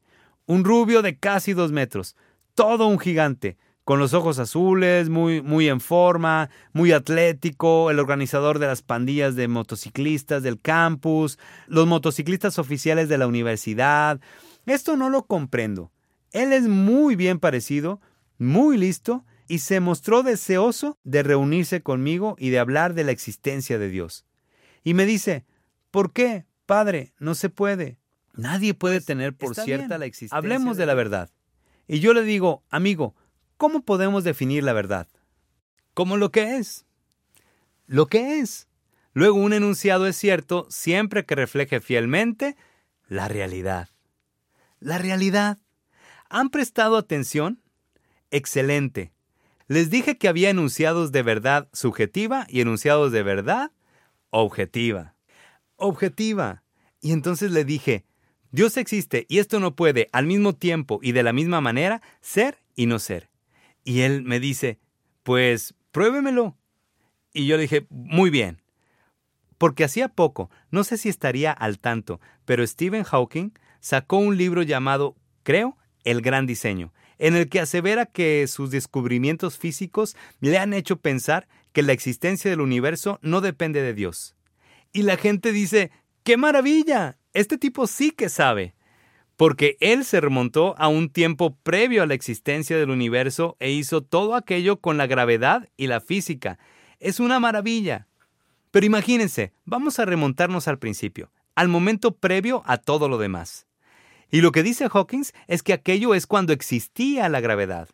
[0.46, 2.16] Un rubio de casi dos metros,
[2.54, 8.60] todo un gigante, con los ojos azules, muy, muy en forma, muy atlético, el organizador
[8.60, 14.20] de las pandillas de motociclistas del campus, los motociclistas oficiales de la universidad.
[14.66, 15.94] Esto no lo comprendo.
[16.34, 18.02] Él es muy bien parecido,
[18.38, 23.80] muy listo, y se mostró deseoso de reunirse conmigo y de hablar de la existencia
[23.80, 24.26] de Dios.
[24.84, 25.46] Y me dice,
[25.92, 27.14] ¿por qué, padre?
[27.20, 28.00] No se puede.
[28.34, 30.38] Nadie puede pues, tener por cierta la existencia.
[30.38, 31.30] Hablemos de la verdad.
[31.88, 33.16] Y yo le digo, amigo,
[33.58, 35.08] ¿cómo podemos definir la verdad?
[35.94, 36.86] Como lo que es.
[37.88, 38.68] Lo que es.
[39.14, 42.56] Luego un enunciado es cierto siempre que refleje fielmente
[43.08, 43.90] la realidad.
[44.80, 45.58] La realidad.
[46.30, 47.62] ¿Han prestado atención?
[48.32, 49.12] Excelente.
[49.68, 53.72] Les dije que había enunciados de verdad subjetiva y enunciados de verdad
[54.30, 55.16] objetiva.
[55.78, 56.64] Objetiva.
[57.02, 58.06] Y entonces le dije,
[58.52, 62.58] Dios existe y esto no puede al mismo tiempo y de la misma manera ser
[62.76, 63.30] y no ser.
[63.88, 64.80] Y él me dice,
[65.24, 66.58] pues pruébemelo.
[67.32, 68.62] Y yo le dije, muy bien.
[69.58, 74.62] Porque hacía poco, no sé si estaría al tanto, pero Stephen Hawking sacó un libro
[74.62, 80.74] llamado, creo, el gran diseño, en el que asevera que sus descubrimientos físicos le han
[80.74, 84.36] hecho pensar que la existencia del universo no depende de Dios.
[84.92, 85.92] Y la gente dice,
[86.24, 87.20] ¡qué maravilla!
[87.32, 88.76] Este tipo sí que sabe.
[89.38, 94.02] Porque él se remontó a un tiempo previo a la existencia del universo e hizo
[94.02, 96.58] todo aquello con la gravedad y la física.
[97.00, 98.08] Es una maravilla.
[98.72, 103.68] Pero imagínense, vamos a remontarnos al principio, al momento previo a todo lo demás.
[104.30, 107.90] Y lo que dice Hawkins es que aquello es cuando existía la gravedad.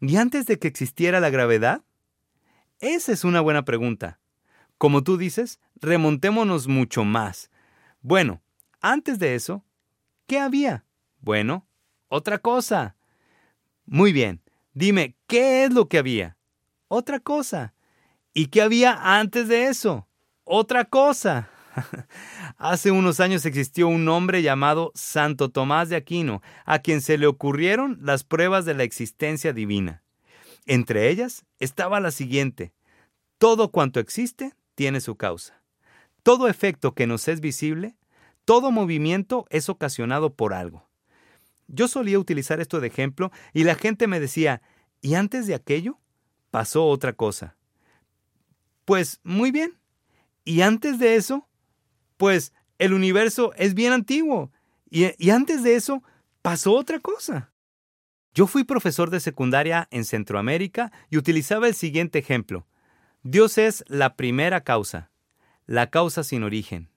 [0.00, 1.82] ¿Y antes de que existiera la gravedad?
[2.80, 4.18] Esa es una buena pregunta.
[4.78, 7.50] Como tú dices, remontémonos mucho más.
[8.02, 8.42] Bueno,
[8.82, 9.64] antes de eso,
[10.26, 10.84] ¿qué había?
[11.20, 11.66] Bueno,
[12.08, 12.96] otra cosa.
[13.84, 14.42] Muy bien,
[14.74, 16.36] dime, ¿qué es lo que había?
[16.88, 17.74] Otra cosa.
[18.34, 20.06] ¿Y qué había antes de eso?
[20.44, 21.48] Otra cosa.
[22.58, 27.26] Hace unos años existió un hombre llamado Santo Tomás de Aquino, a quien se le
[27.26, 30.02] ocurrieron las pruebas de la existencia divina.
[30.66, 32.72] Entre ellas estaba la siguiente.
[33.38, 35.62] Todo cuanto existe tiene su causa.
[36.22, 37.96] Todo efecto que nos es visible,
[38.46, 40.88] todo movimiento es ocasionado por algo.
[41.68, 44.62] Yo solía utilizar esto de ejemplo y la gente me decía,
[45.02, 45.98] ¿y antes de aquello?
[46.50, 47.58] Pasó otra cosa.
[48.86, 49.78] Pues muy bien.
[50.44, 51.46] ¿Y antes de eso?
[52.16, 54.52] pues el universo es bien antiguo.
[54.88, 56.02] Y, antes de eso
[56.42, 57.52] pasó otra cosa.
[58.34, 62.66] Yo fui profesor de secundaria en Centroamérica y utilizaba el siguiente ejemplo.
[63.22, 65.10] Dios es la primera causa,
[65.66, 66.90] la causa sin origen.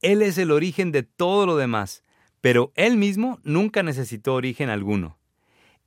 [0.00, 2.04] Él es el origen de todo lo demás,
[2.40, 5.18] pero Él mismo nunca necesitó origen alguno.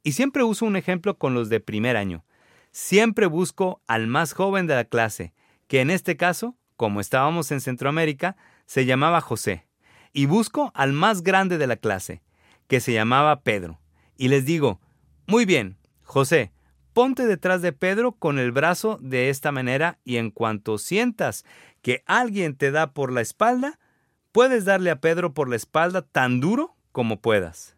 [0.04, 2.26] Y siempre uso un ejemplo con los de primer año.
[2.72, 5.34] Siempre busco al más joven de la clase,
[5.68, 9.68] que en este caso como estábamos en Centroamérica, se llamaba José.
[10.14, 12.22] Y busco al más grande de la clase,
[12.68, 13.82] que se llamaba Pedro.
[14.16, 14.80] Y les digo,
[15.28, 16.54] muy bien, José,
[16.94, 21.44] ponte detrás de Pedro con el brazo de esta manera y en cuanto sientas
[21.82, 23.78] que alguien te da por la espalda,
[24.32, 27.76] puedes darle a Pedro por la espalda tan duro como puedas.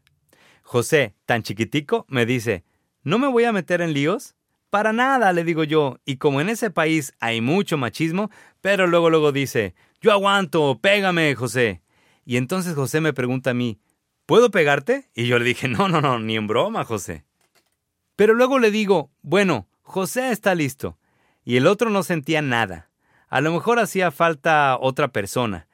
[0.61, 2.63] José, tan chiquitico, me dice,
[3.03, 4.35] ¿no me voy a meter en líos?
[4.69, 9.09] Para nada, le digo yo, y como en ese país hay mucho machismo, pero luego
[9.09, 11.81] luego dice, yo aguanto, pégame, José.
[12.25, 13.79] Y entonces José me pregunta a mí,
[14.25, 15.09] ¿puedo pegarte?
[15.13, 17.25] Y yo le dije, no, no, no, ni en broma, José.
[18.15, 20.97] Pero luego le digo, bueno, José está listo.
[21.43, 22.89] Y el otro no sentía nada.
[23.27, 25.67] A lo mejor hacía falta otra persona.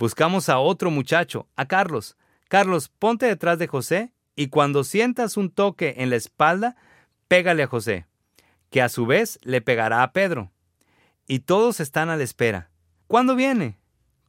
[0.00, 2.16] Buscamos a otro muchacho, a Carlos.
[2.48, 6.74] Carlos, ponte detrás de José y cuando sientas un toque en la espalda,
[7.28, 8.06] pégale a José
[8.70, 10.52] que a su vez le pegará a Pedro.
[11.26, 12.70] Y todos están a la espera.
[13.08, 13.78] ¿Cuándo viene?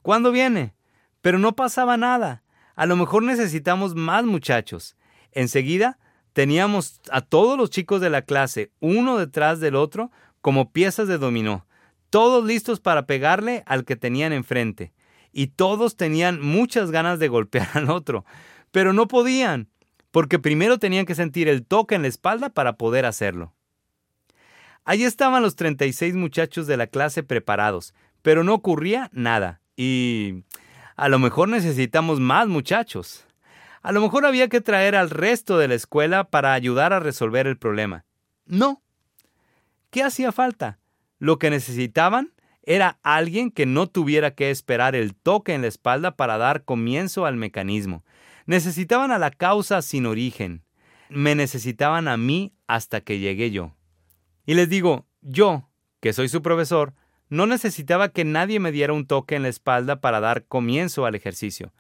[0.02, 0.76] ¿Cuándo viene?
[1.22, 2.44] Pero no pasaba nada.
[2.76, 4.98] A lo mejor necesitamos más muchachos.
[5.32, 6.00] Enseguida
[6.34, 11.18] teníamos a todos los chicos de la clase, uno detrás del otro, como piezas de
[11.18, 11.66] dominó,
[12.10, 14.92] todos listos para pegarle al que tenían enfrente.
[15.32, 18.26] Y todos tenían muchas ganas de golpear al otro,
[18.72, 19.70] pero no podían,
[20.12, 23.54] porque primero tenían que sentir el toque en la espalda para poder hacerlo.
[24.84, 29.62] Allí estaban los 36 muchachos de la clase preparados, pero no ocurría nada.
[29.76, 30.44] Y
[30.96, 33.26] a lo mejor necesitamos más muchachos.
[33.82, 37.48] A lo mejor había que traer al resto de la escuela para ayudar a resolver
[37.48, 38.06] el problema.
[38.46, 38.82] No.
[39.90, 40.80] ¿Qué hacía falta?
[41.20, 42.32] Lo que necesitaban
[42.64, 47.26] era alguien que no tuviera que esperar el toque en la espalda para dar comienzo
[47.26, 48.04] al mecanismo.
[48.46, 50.64] Necesitaban a la causa sin origen.
[51.10, 53.76] Me necesitaban a mí hasta que llegué yo.
[54.46, 55.70] Y les digo, yo,
[56.00, 56.94] que soy su profesor,
[57.30, 61.16] no necesitaba que nadie me diera un toque en la espalda para dar comienzo al
[61.16, 61.74] ejercicio.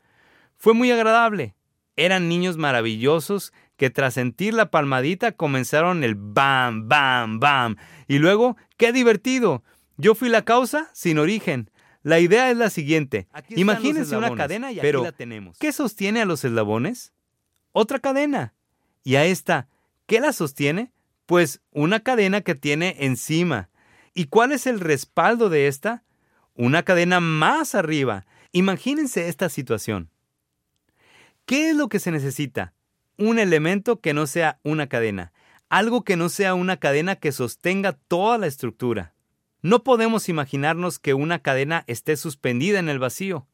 [0.58, 1.56] Fue muy agradable.
[1.98, 7.76] Eran niños maravillosos que tras sentir la palmadita comenzaron el bam, bam, bam.
[8.08, 9.64] Y luego, ¡qué divertido!
[10.02, 11.70] Yo fui la causa sin origen.
[12.02, 13.28] La idea es la siguiente.
[13.50, 15.60] Imagínense una cadena y aquí la tenemos.
[15.60, 17.14] ¿Qué sostiene a los eslabones?
[17.72, 18.56] Otra cadena.
[19.04, 19.68] Y a esta,
[20.08, 20.92] ¿qué la sostiene?
[21.28, 23.70] Pues una cadena que tiene encima.
[24.16, 26.04] ¿Y cuál es el respaldo de esta?
[26.56, 28.26] Una cadena más arriba.
[28.54, 30.10] Imagínense esta situación.
[31.46, 32.74] ¿Qué es lo que se necesita?
[33.20, 35.32] Un elemento que no sea una cadena.
[35.70, 39.14] Algo que no sea una cadena que sostenga toda la estructura.
[39.62, 43.48] No podemos imaginarnos que una cadena esté suspendida en el vacío.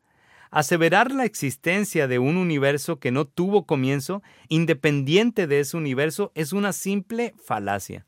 [0.51, 6.53] Aseverar la existencia de un universo que no tuvo comienzo, independiente de ese universo, es
[6.53, 8.05] una simple falacia.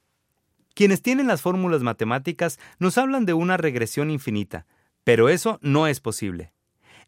[0.74, 4.66] Quienes tienen las fórmulas matemáticas nos hablan de una regresión infinita,
[5.04, 6.54] pero eso no es posible.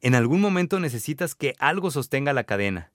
[0.01, 2.91] En algún momento necesitas que algo sostenga la cadena.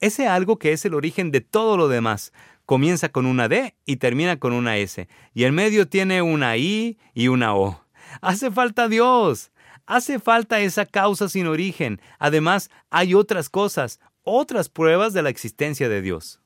[0.00, 2.34] Ese algo que es el origen de todo lo demás,
[2.70, 6.98] comienza con una D y termina con una S, y el medio tiene una I
[7.14, 7.84] y una O.
[8.20, 9.50] Hace falta Dios.
[9.86, 12.00] Hace falta esa causa sin origen.
[12.20, 16.40] Además, hay otras cosas, otras pruebas de la existencia de Dios.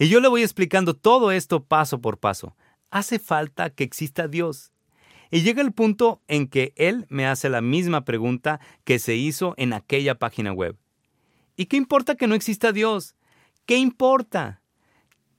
[0.00, 2.56] Y yo le voy explicando todo esto paso por paso.
[2.90, 4.72] Hace falta que exista Dios.
[5.30, 9.54] Y llega el punto en que Él me hace la misma pregunta que se hizo
[9.58, 10.76] en aquella página web.
[11.54, 13.14] ¿Y qué importa que no exista Dios?
[13.64, 14.61] ¿Qué importa?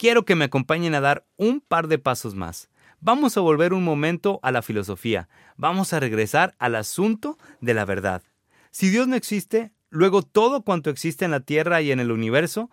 [0.04, 2.68] Quiero que me acompañen a dar un par de pasos más.
[3.00, 5.30] Vamos a volver un momento a la filosofía.
[5.56, 8.22] Vamos a regresar al asunto de la verdad.
[8.70, 12.70] Si Dios no existe, luego todo cuanto existe en la Tierra y en el universo,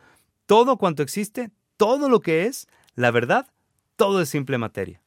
[0.47, 2.67] todo cuanto existe, todo lo que es,
[2.97, 3.47] la verdad,
[3.95, 5.01] todo es simple materia.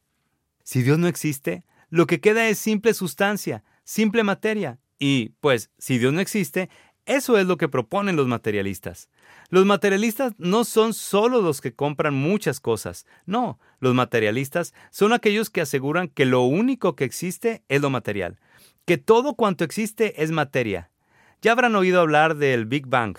[0.62, 4.78] Si Dios no existe, lo que queda es simple sustancia, simple materia.
[4.98, 6.70] Y, pues, si Dios no existe,
[7.06, 9.08] eso es lo que proponen los materialistas.
[9.50, 15.50] Los materialistas no son solo los que compran muchas cosas, no, los materialistas son aquellos
[15.50, 18.38] que aseguran que lo único que existe es lo material,
[18.86, 20.90] que todo cuanto existe es materia.
[21.42, 23.18] Ya habrán oído hablar del Big Bang,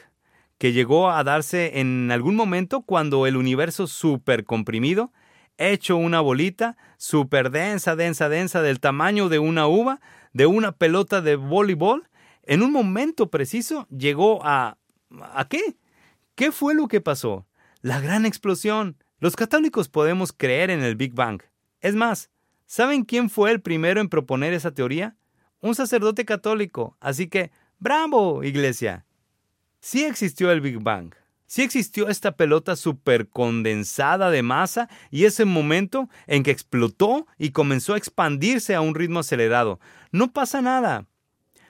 [0.57, 5.11] que llegó a darse en algún momento cuando el universo súper comprimido,
[5.57, 10.01] hecho una bolita, súper densa, densa, densa, del tamaño de una uva,
[10.33, 12.07] de una pelota de voleibol,
[12.45, 14.77] en un momento preciso llegó a...
[15.33, 15.77] ¿A qué?
[16.35, 17.47] ¿Qué fue lo que pasó?
[17.81, 18.97] La gran explosión.
[19.19, 21.41] Los católicos podemos creer en el Big Bang.
[21.79, 22.29] Es más,
[22.65, 25.15] ¿saben quién fue el primero en proponer esa teoría?
[25.61, 26.97] Un sacerdote católico.
[26.99, 29.05] Así que, ¡bravo, iglesia!
[29.79, 31.13] Sí existió el Big Bang.
[31.47, 37.93] Sí existió esta pelota supercondensada de masa y ese momento en que explotó y comenzó
[37.93, 39.79] a expandirse a un ritmo acelerado.
[40.11, 41.05] No pasa nada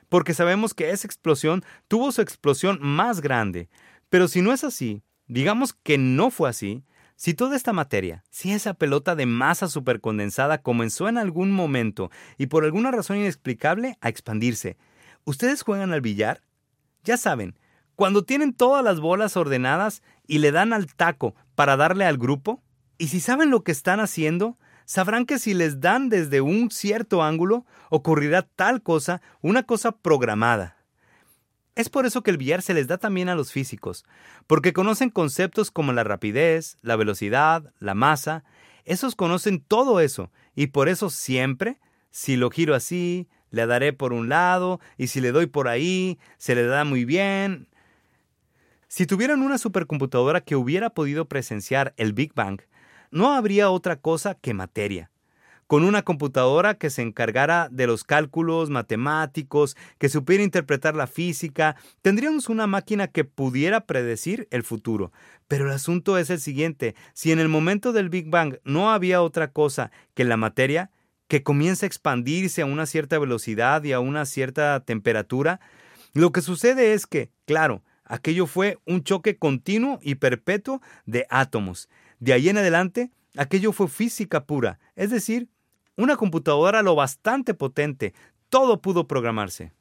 [0.10, 3.70] porque sabemos que esa explosión tuvo su explosión más grande.
[4.10, 6.84] Pero si no es así, digamos que no fue así,
[7.16, 12.48] si toda esta materia, si esa pelota de masa supercondensada comenzó en algún momento y
[12.48, 14.78] por alguna razón inexplicable a expandirse,
[15.24, 16.42] ¿ustedes juegan al billar?
[17.04, 17.58] Ya saben,
[17.96, 22.62] cuando tienen todas las bolas ordenadas y le dan al taco para darle al grupo,
[22.98, 27.24] y si saben lo que están haciendo, sabrán que si les dan desde un cierto
[27.24, 30.78] ángulo, ocurrirá tal cosa, una cosa programada.
[31.76, 34.06] Es por eso que el billar se les da también a los físicos,
[34.48, 38.46] porque conocen conceptos como la rapidez, la velocidad, la masa,
[38.86, 41.80] esos conocen todo eso, y por eso siempre,
[42.12, 46.18] si lo giro así, le daré por un lado, y si le doy por ahí,
[46.38, 47.68] se le da muy bien.
[48.88, 52.62] Si tuvieran una supercomputadora que hubiera podido presenciar el Big Bang,
[53.16, 55.10] no habría otra cosa que materia.
[55.68, 61.78] Con una computadora que se encargara de los cálculos matemáticos, que supiera interpretar la física,
[62.02, 65.14] tendríamos una máquina que pudiera predecir el futuro.
[65.48, 69.22] Pero el asunto es el siguiente, si en el momento del Big Bang no había
[69.22, 70.92] otra cosa que la materia,
[71.30, 75.62] que comienza a expandirse a una cierta velocidad y a una cierta temperatura,
[76.14, 81.90] lo que sucede es que, claro, Aquello fue un choque continuo y perpetuo de átomos.
[82.26, 85.48] De ahí en adelante, aquello fue física pura, es decir,
[85.96, 88.16] una computadora lo bastante potente,
[88.50, 89.74] todo pudo programarse.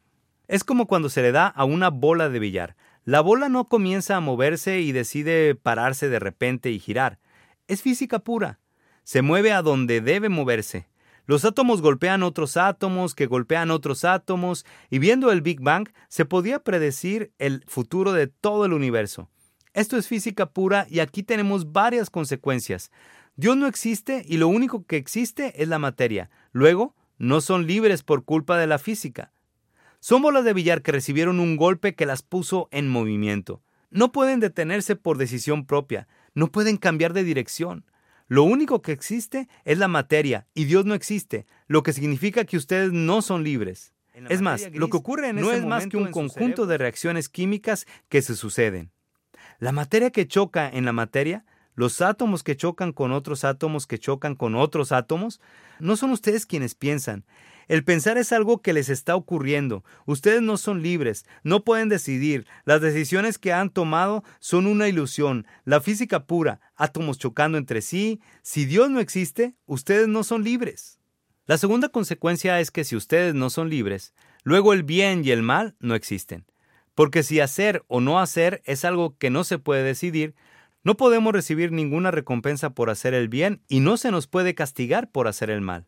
[0.46, 2.76] Es como cuando se le da a una bola de billar.
[3.06, 7.18] La bola no comienza a moverse y decide pararse de repente y girar.
[7.66, 8.58] Es física pura.
[9.04, 10.86] Se mueve a donde debe moverse.
[11.24, 16.26] Los átomos golpean otros átomos que golpean otros átomos y viendo el Big Bang se
[16.26, 19.30] podía predecir el futuro de todo el universo.
[19.74, 22.92] Esto es física pura y aquí tenemos varias consecuencias.
[23.34, 26.30] Dios no existe y lo único que existe es la materia.
[26.52, 29.32] Luego, no son libres por culpa de la física.
[29.98, 33.62] Son bolas de billar que recibieron un golpe que las puso en movimiento.
[33.90, 37.84] No pueden detenerse por decisión propia, no pueden cambiar de dirección.
[38.28, 42.56] Lo único que existe es la materia y Dios no existe, lo que significa que
[42.56, 43.92] ustedes no son libres.
[44.28, 47.86] Es más, lo que ocurre en no es más que un conjunto de reacciones químicas
[48.08, 48.92] que se suceden.
[49.58, 53.98] La materia que choca en la materia, los átomos que chocan con otros átomos que
[53.98, 55.40] chocan con otros átomos,
[55.80, 57.24] no son ustedes quienes piensan,
[57.68, 59.84] el pensar es algo que les está ocurriendo.
[60.06, 62.46] Ustedes no son libres, no pueden decidir.
[62.64, 68.20] Las decisiones que han tomado son una ilusión, la física pura, átomos chocando entre sí.
[68.42, 70.98] Si Dios no existe, ustedes no son libres.
[71.46, 75.42] La segunda consecuencia es que si ustedes no son libres, luego el bien y el
[75.42, 76.46] mal no existen.
[76.94, 80.34] Porque si hacer o no hacer es algo que no se puede decidir,
[80.84, 85.10] no podemos recibir ninguna recompensa por hacer el bien y no se nos puede castigar
[85.10, 85.86] por hacer el mal.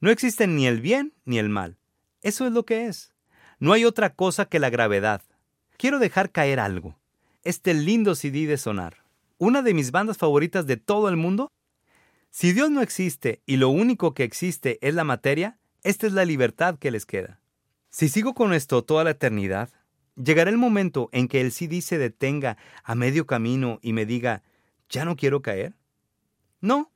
[0.00, 1.76] No existe ni el bien ni el mal.
[2.22, 3.12] Eso es lo que es.
[3.58, 5.22] No hay otra cosa que la gravedad.
[5.76, 6.98] Quiero dejar caer algo.
[7.42, 9.04] Este lindo CD de sonar.
[9.38, 11.50] Una de mis bandas favoritas de todo el mundo.
[12.30, 16.24] Si Dios no existe y lo único que existe es la materia, esta es la
[16.24, 17.40] libertad que les queda.
[17.90, 19.70] Si sigo con esto toda la eternidad,
[20.16, 24.42] llegará el momento en que el CD se detenga a medio camino y me diga,
[24.88, 25.74] ¿ya no quiero caer?
[26.60, 26.92] No,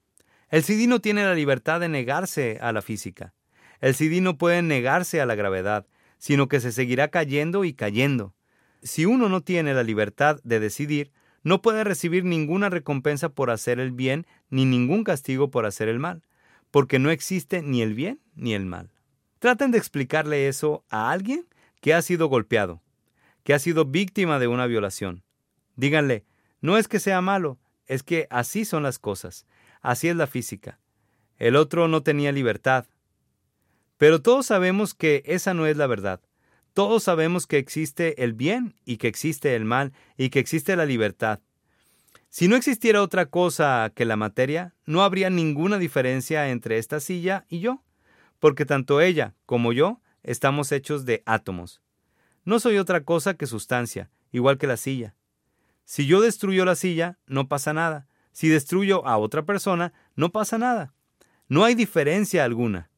[0.49, 3.35] el CD no tiene la libertad de negarse a la física.
[3.81, 5.87] El CD no puede negarse a la gravedad,
[6.19, 8.35] sino que se seguirá cayendo y cayendo.
[8.83, 13.81] Si uno no tiene la libertad de decidir, no puede recibir ninguna recompensa por hacer
[13.81, 16.23] el bien ni ningún castigo por hacer el mal,
[16.71, 18.91] porque no existe ni el bien ni el mal.
[19.39, 21.47] Traten de explicarle eso a alguien
[21.81, 22.83] que ha sido golpeado,
[23.51, 25.25] que ha sido víctima de una violación.
[25.75, 26.25] Díganle,
[26.61, 29.45] no es que sea malo, es que así son las cosas.
[29.81, 30.79] Así es la física.
[31.37, 32.87] El otro no tenía libertad.
[33.99, 36.21] Pero todos sabemos que esa no es la verdad.
[36.75, 40.87] Todos sabemos que existe el bien y que existe el mal y que existe la
[40.87, 41.41] libertad.
[42.29, 47.47] Si no existiera otra cosa que la materia, no habría ninguna diferencia entre esta silla
[47.49, 47.83] y yo,
[48.39, 51.83] porque tanto ella como yo estamos hechos de átomos.
[52.45, 55.15] No soy otra cosa que sustancia, igual que la silla.
[55.85, 60.59] Si yo destruyo la silla, no pasa nada, si destruyo a otra persona, no pasa
[60.59, 60.95] nada.
[61.49, 62.91] No hay diferencia alguna.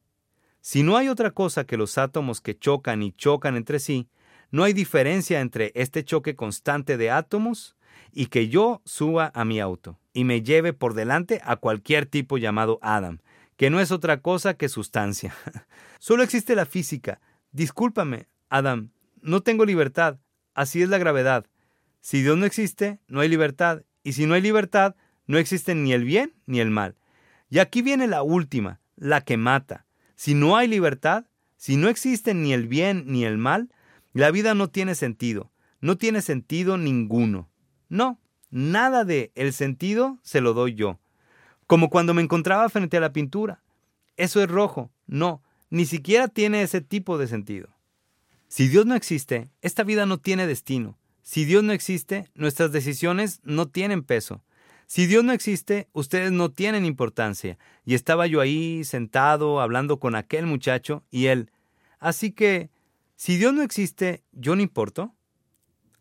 [0.61, 4.09] Si no hay otra cosa que los átomos que chocan y chocan entre sí,
[4.51, 7.75] no hay diferencia entre este choque constante de átomos
[8.13, 12.37] y que yo suba a mi auto y me lleve por delante a cualquier tipo
[12.37, 13.19] llamado Adam,
[13.57, 15.35] que no es otra cosa que sustancia.
[15.99, 17.21] Solo existe la física.
[17.53, 18.91] Discúlpame, Adam,
[19.23, 20.19] no tengo libertad.
[20.55, 21.47] Así es la gravedad.
[22.01, 23.83] Si Dios no existe, no hay libertad.
[24.03, 26.97] Y si no hay libertad, no existen ni el bien ni el mal.
[27.49, 29.87] Y aquí viene la última, la que mata.
[30.17, 33.71] Si no hay libertad, si no existen ni el bien ni el mal,
[34.13, 37.49] la vida no tiene sentido, no tiene sentido ninguno.
[37.89, 40.99] No, nada de el sentido se lo doy yo.
[41.67, 43.63] Como cuando me encontraba frente a la pintura.
[44.17, 44.91] Eso es rojo.
[45.07, 47.72] No, ni siquiera tiene ese tipo de sentido.
[48.53, 50.99] Si Dios no existe, esta vida no tiene destino.
[51.23, 54.45] Si Dios no existe, nuestras decisiones no tienen peso.
[54.87, 57.57] Si Dios no existe, ustedes no tienen importancia.
[57.87, 61.51] Y estaba yo ahí sentado hablando con aquel muchacho y él.
[61.99, 62.69] Así que,
[63.17, 65.15] si Dios no existe, ¿yo no importo?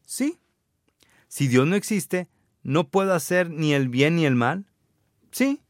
[0.05, 0.37] Sí.
[1.29, 2.27] Si Dios no existe,
[2.63, 4.65] ¿no puedo hacer ni el bien ni el mal?
[5.31, 5.61] Sí.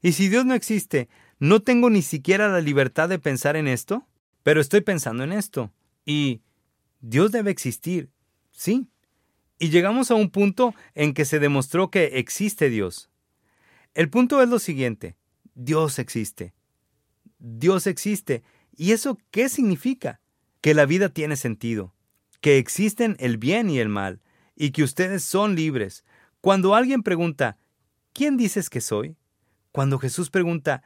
[0.00, 4.08] Y si Dios no existe, ¿no tengo ni siquiera la libertad de pensar en esto?
[4.42, 5.70] Pero estoy pensando en esto.
[6.04, 6.42] Y
[7.00, 8.10] Dios debe existir.
[8.50, 8.88] Sí.
[9.58, 13.10] Y llegamos a un punto en que se demostró que existe Dios.
[13.94, 15.16] El punto es lo siguiente,
[15.54, 16.54] Dios existe.
[17.38, 18.42] Dios existe.
[18.76, 20.20] ¿Y eso qué significa?
[20.60, 21.94] Que la vida tiene sentido,
[22.40, 24.22] que existen el bien y el mal,
[24.56, 26.04] y que ustedes son libres.
[26.40, 27.58] Cuando alguien pregunta,
[28.12, 29.16] ¿quién dices que soy?
[29.72, 30.82] Cuando Jesús pregunta,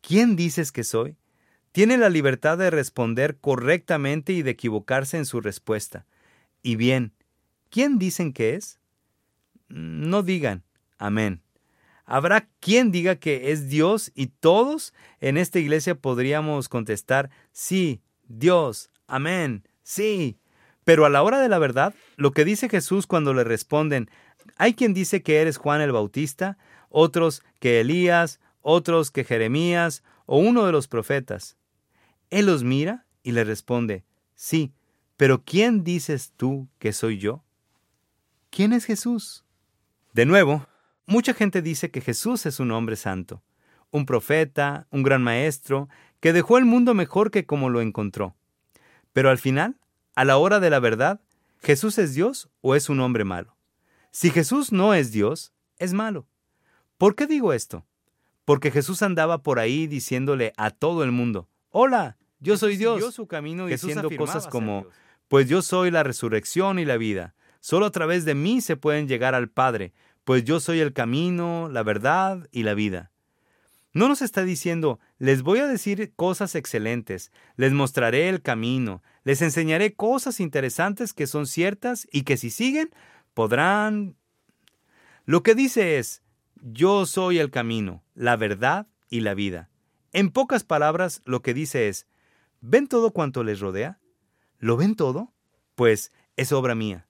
[0.00, 1.16] ¿quién dices que soy?
[1.76, 6.06] Tiene la libertad de responder correctamente y de equivocarse en su respuesta.
[6.62, 7.12] Y bien,
[7.68, 8.80] ¿quién dicen que es?
[9.68, 10.64] No digan,
[10.96, 11.42] amén.
[12.06, 18.88] Habrá quien diga que es Dios y todos en esta iglesia podríamos contestar, sí, Dios,
[19.06, 20.38] amén, sí.
[20.82, 24.08] Pero a la hora de la verdad, lo que dice Jesús cuando le responden,
[24.56, 26.56] hay quien dice que eres Juan el Bautista,
[26.88, 31.58] otros que Elías, otros que Jeremías o uno de los profetas.
[32.30, 34.04] Él los mira y le responde,
[34.34, 34.72] sí,
[35.16, 37.44] pero ¿quién dices tú que soy yo?
[38.50, 39.44] ¿Quién es Jesús?
[40.12, 40.66] De nuevo,
[41.06, 43.42] mucha gente dice que Jesús es un hombre santo,
[43.90, 45.88] un profeta, un gran maestro,
[46.20, 48.36] que dejó el mundo mejor que como lo encontró.
[49.12, 49.78] Pero al final,
[50.14, 51.20] a la hora de la verdad,
[51.60, 53.56] ¿Jesús es Dios o es un hombre malo?
[54.10, 56.26] Si Jesús no es Dios, es malo.
[56.98, 57.84] ¿Por qué digo esto?
[58.44, 61.48] Porque Jesús andaba por ahí diciéndole a todo el mundo,
[61.78, 63.14] Hola, yo soy Dios.
[63.14, 64.86] su camino diciendo cosas como,
[65.28, 67.34] Pues yo soy la resurrección y la vida.
[67.60, 69.92] Solo a través de mí se pueden llegar al Padre,
[70.24, 73.10] pues yo soy el camino, la verdad y la vida.
[73.92, 79.42] No nos está diciendo, les voy a decir cosas excelentes, les mostraré el camino, les
[79.42, 82.88] enseñaré cosas interesantes que son ciertas y que si siguen,
[83.34, 84.16] podrán...
[85.26, 86.22] Lo que dice es,
[86.54, 89.68] yo soy el camino, la verdad y la vida.
[90.16, 92.06] En pocas palabras, lo que dice es,
[92.62, 94.00] ¿ven todo cuanto les rodea?
[94.58, 95.30] ¿Lo ven todo?
[95.74, 97.06] Pues es obra mía.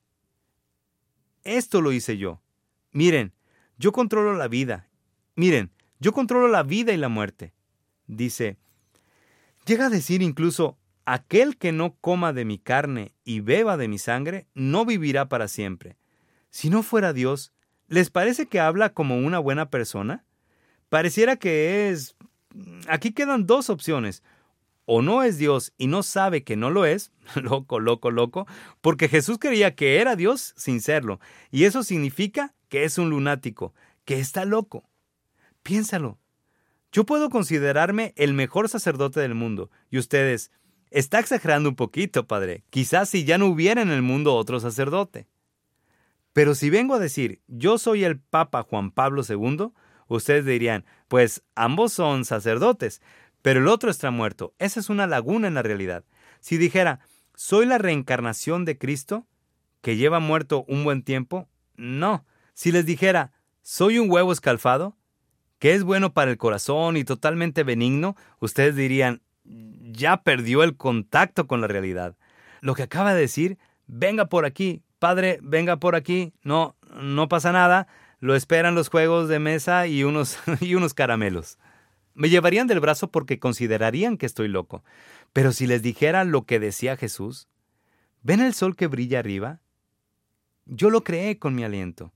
[1.44, 2.40] Esto lo hice yo.
[2.90, 3.32] Miren,
[3.78, 4.88] yo controlo la vida.
[5.36, 7.54] Miren, yo controlo la vida y la muerte.
[8.08, 8.56] Dice,
[9.66, 13.98] llega a decir incluso, aquel que no coma de mi carne y beba de mi
[13.98, 15.96] sangre, no vivirá para siempre.
[16.50, 17.52] Si no fuera Dios,
[17.86, 20.24] ¿les parece que habla como una buena persona?
[20.88, 22.16] Pareciera que es...
[22.88, 24.22] Aquí quedan dos opciones.
[24.84, 28.46] O no es Dios y no sabe que no lo es, loco, loco, loco,
[28.80, 31.18] porque Jesús creía que era Dios sin serlo,
[31.50, 34.88] y eso significa que es un lunático, que está loco.
[35.64, 36.20] Piénsalo.
[36.92, 40.52] Yo puedo considerarme el mejor sacerdote del mundo, y ustedes,
[40.90, 42.64] está exagerando un poquito, padre.
[42.70, 45.26] Quizás si ya no hubiera en el mundo otro sacerdote.
[46.32, 49.72] Pero si vengo a decir, yo soy el Papa Juan Pablo II,
[50.08, 53.02] ustedes dirían, pues ambos son sacerdotes,
[53.42, 54.54] pero el otro está muerto.
[54.58, 56.04] Esa es una laguna en la realidad.
[56.40, 57.00] Si dijera,
[57.34, 59.26] soy la reencarnación de Cristo,
[59.82, 62.24] que lleva muerto un buen tiempo, no.
[62.54, 63.32] Si les dijera,
[63.62, 64.96] soy un huevo escalfado,
[65.58, 71.46] que es bueno para el corazón y totalmente benigno, ustedes dirían, ya perdió el contacto
[71.46, 72.16] con la realidad.
[72.60, 77.52] Lo que acaba de decir, venga por aquí, padre, venga por aquí, no, no pasa
[77.52, 77.86] nada,
[78.26, 81.58] lo esperan los juegos de mesa y unos, y unos caramelos.
[82.12, 84.82] Me llevarían del brazo porque considerarían que estoy loco.
[85.32, 87.48] Pero si les dijera lo que decía Jesús,
[88.22, 89.60] ¿ven el sol que brilla arriba?
[90.64, 92.12] Yo lo creé con mi aliento.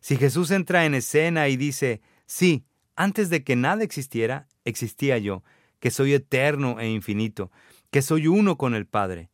[0.00, 2.64] Si Jesús entra en escena y dice, Sí,
[2.94, 5.42] antes de que nada existiera, existía yo,
[5.78, 7.50] que soy eterno e infinito,
[7.90, 9.30] que soy uno con el Padre.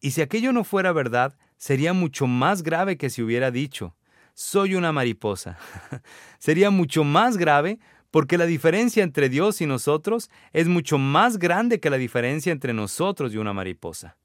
[0.00, 3.96] Y si aquello no fuera verdad, sería mucho más grave que si hubiera dicho,
[4.36, 5.56] soy una mariposa.
[6.38, 7.78] sería mucho más grave
[8.10, 12.74] porque la diferencia entre Dios y nosotros es mucho más grande que la diferencia entre
[12.74, 14.18] nosotros y una mariposa.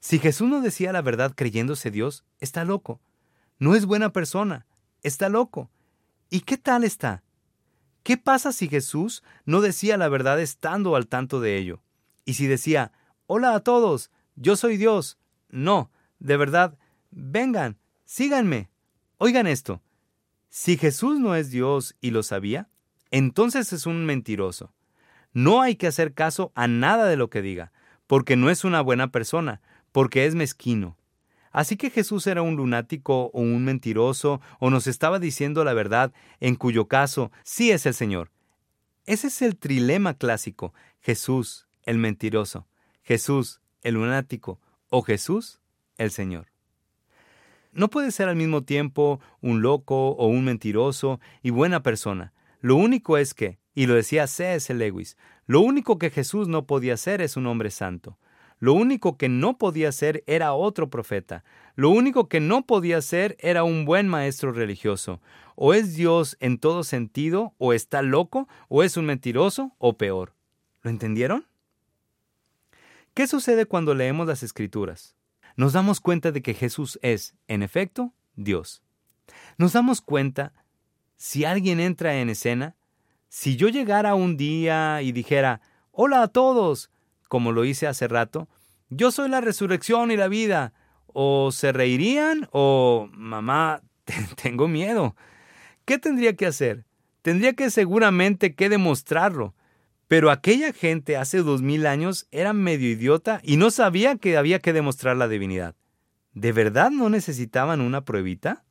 [0.00, 3.00] Si Jesús no decía la verdad creyéndose Dios, está loco.
[3.58, 4.66] No es buena persona,
[5.02, 5.70] está loco.
[6.28, 7.22] ¿Y qué tal está?
[8.02, 11.82] ¿Qué pasa si Jesús no decía la verdad estando al tanto de ello?
[12.26, 12.92] Y si decía,
[13.26, 15.18] hola a todos, yo soy Dios.
[15.48, 16.76] No, de verdad,
[17.10, 18.71] vengan, síganme.
[19.24, 19.80] Oigan esto.
[20.48, 22.68] Si Jesús no es Dios y lo sabía,
[23.12, 24.74] entonces es un mentiroso.
[25.32, 27.70] No hay que hacer caso a nada de lo que diga,
[28.08, 29.60] porque no es una buena persona,
[29.92, 30.96] porque es mezquino.
[31.52, 36.12] Así que Jesús era un lunático o un mentiroso o nos estaba diciendo la verdad,
[36.40, 38.32] en cuyo caso sí es el Señor.
[39.06, 40.74] Ese es el trilema clásico.
[41.00, 42.66] Jesús, el mentiroso.
[43.04, 44.58] Jesús, el lunático.
[44.88, 45.60] O Jesús,
[45.96, 46.51] el Señor.
[47.72, 52.34] No puede ser al mismo tiempo un loco o un mentiroso y buena persona.
[52.60, 54.72] Lo único es que, y lo decía C.S.
[54.74, 55.16] Lewis,
[55.46, 58.18] lo único que Jesús no podía ser es un hombre santo.
[58.58, 61.44] Lo único que no podía ser era otro profeta.
[61.74, 65.20] Lo único que no podía ser era un buen maestro religioso.
[65.56, 70.34] O es Dios en todo sentido, o está loco, o es un mentiroso, o peor.
[70.82, 71.46] ¿Lo entendieron?
[73.14, 75.16] ¿Qué sucede cuando leemos las escrituras?
[75.56, 78.82] Nos damos cuenta de que Jesús es, en efecto, Dios.
[79.58, 80.52] Nos damos cuenta,
[81.16, 82.76] si alguien entra en escena,
[83.28, 86.90] si yo llegara un día y dijera, Hola a todos,
[87.28, 88.48] como lo hice hace rato,
[88.88, 90.72] yo soy la resurrección y la vida,
[91.06, 93.82] o se reirían o mamá,
[94.42, 95.16] tengo miedo.
[95.84, 96.84] ¿Qué tendría que hacer?
[97.22, 99.54] Tendría que seguramente que demostrarlo.
[100.12, 104.58] Pero aquella gente hace dos mil años era medio idiota y no sabía que había
[104.58, 105.74] que demostrar la divinidad.
[106.34, 108.62] ¿De verdad no necesitaban una pruebita?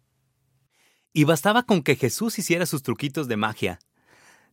[1.13, 3.79] Y bastaba con que Jesús hiciera sus truquitos de magia.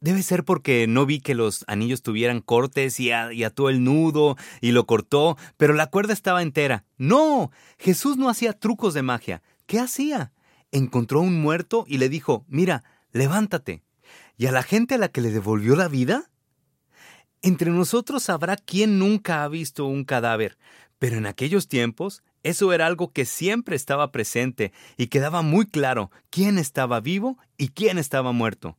[0.00, 4.70] Debe ser porque no vi que los anillos tuvieran cortes y, ató el nudo y
[4.70, 6.86] lo cortó, pero la cuerda estaba entera.
[6.96, 9.42] No, Jesús no hacía trucos de magia.
[9.66, 10.32] ¿Qué hacía?
[10.72, 12.82] Encontró un muerto y le dijo, mira,
[13.12, 13.82] levántate.
[14.38, 16.30] ¿Y a la gente a la que le devolvió la vida?
[17.42, 20.58] Entre nosotros habrá quien nunca ha visto un cadáver,
[20.98, 26.10] pero en aquellos tiempos eso era algo que siempre estaba presente y quedaba muy claro
[26.30, 28.76] quién estaba vivo y quién estaba muerto.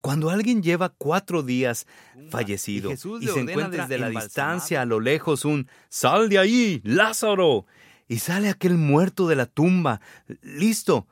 [0.00, 1.86] Cuando alguien lleva cuatro días
[2.28, 7.64] fallecido y, se encuentra desde la distancia a lo lejos un ¡Sal de ahí, Lázaro!
[8.08, 10.00] y sale aquel muerto de la tumba,
[10.42, 11.06] listo,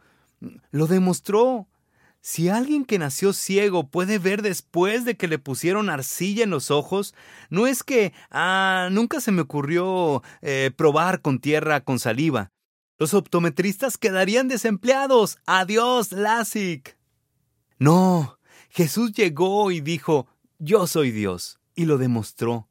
[0.70, 1.66] lo demostró.
[2.24, 6.70] Si alguien que nació ciego puede ver después de que le pusieron arcilla en los
[6.70, 7.16] ojos,
[7.50, 12.52] no es que, ah, nunca se me ocurrió eh, probar con tierra con saliva.
[12.96, 15.38] Los optometristas quedarían desempleados.
[15.46, 16.96] Adiós, LASIK.
[17.80, 18.38] No,
[18.70, 20.28] Jesús llegó y dijo,
[20.60, 22.68] Yo soy Dios, y lo demostró.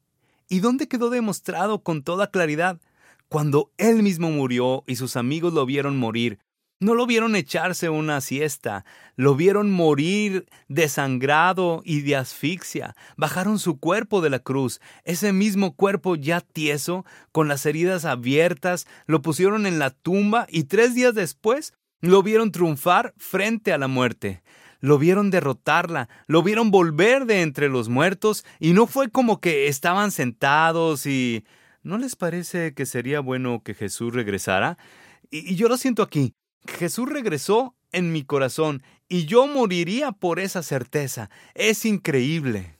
[0.48, 2.80] ¿Y dónde quedó demostrado con toda claridad?
[3.28, 6.38] Cuando Él mismo murió y sus amigos lo vieron morir.
[6.82, 12.96] No lo vieron echarse una siesta, lo vieron morir desangrado y de asfixia.
[13.16, 18.88] Bajaron su cuerpo de la cruz, ese mismo cuerpo ya tieso, con las heridas abiertas,
[19.06, 23.86] lo pusieron en la tumba y tres días después lo vieron triunfar frente a la
[23.86, 24.42] muerte
[24.80, 29.68] lo vieron derrotarla, lo vieron volver de entre los muertos, y no fue como que
[29.68, 31.44] estaban sentados y...
[31.84, 34.78] ¿No les parece que sería bueno que Jesús regresara?
[35.30, 36.34] Y, yo lo siento aquí.
[36.66, 41.30] Jesús regresó en mi corazón y yo moriría por esa certeza.
[41.54, 42.76] Es increíble.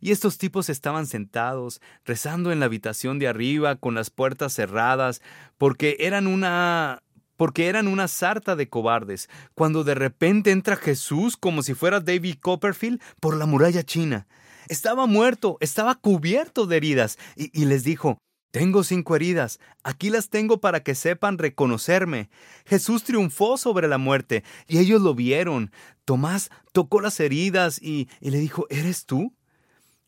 [0.00, 5.22] Y estos tipos estaban sentados, rezando en la habitación de arriba, con las puertas cerradas,
[5.56, 7.02] porque eran una
[7.36, 12.34] porque eran una sarta de cobardes, cuando de repente entra Jesús como si fuera David
[12.40, 14.26] Copperfield por la muralla china.
[14.66, 18.18] Estaba muerto, estaba cubierto de heridas, y, les dijo,
[18.50, 22.30] tengo cinco heridas, aquí las tengo para que sepan reconocerme.
[22.64, 25.70] Jesús triunfó sobre la muerte, y ellos lo vieron.
[26.04, 29.34] Tomás tocó las heridas y, le dijo, ¿Eres tú?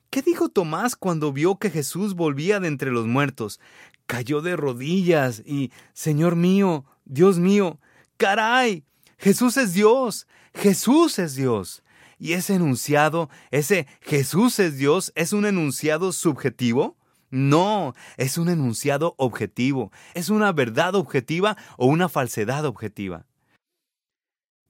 [0.09, 3.61] ¿Qué dijo Tomás cuando vio que Jesús volvía de entre los muertos?
[4.07, 7.78] Cayó de rodillas y, Señor mío, Dios mío,
[8.16, 8.84] caray,
[9.18, 11.82] Jesús es Dios, Jesús es Dios.
[12.18, 16.97] ¿Y ese enunciado, ese Jesús es Dios, es un enunciado subjetivo?
[17.31, 19.93] No, es un enunciado objetivo.
[20.14, 23.26] ¿Es una verdad objetiva o una falsedad objetiva?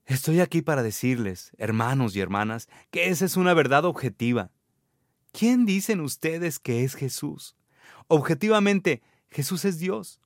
[0.05, 4.51] Estoy aquí para decirles, hermanos y hermanas, que esa es una verdad objetiva.
[5.31, 7.55] ¿Quién dicen ustedes que es Jesús?
[8.07, 10.19] Objetivamente, Jesús es Dios.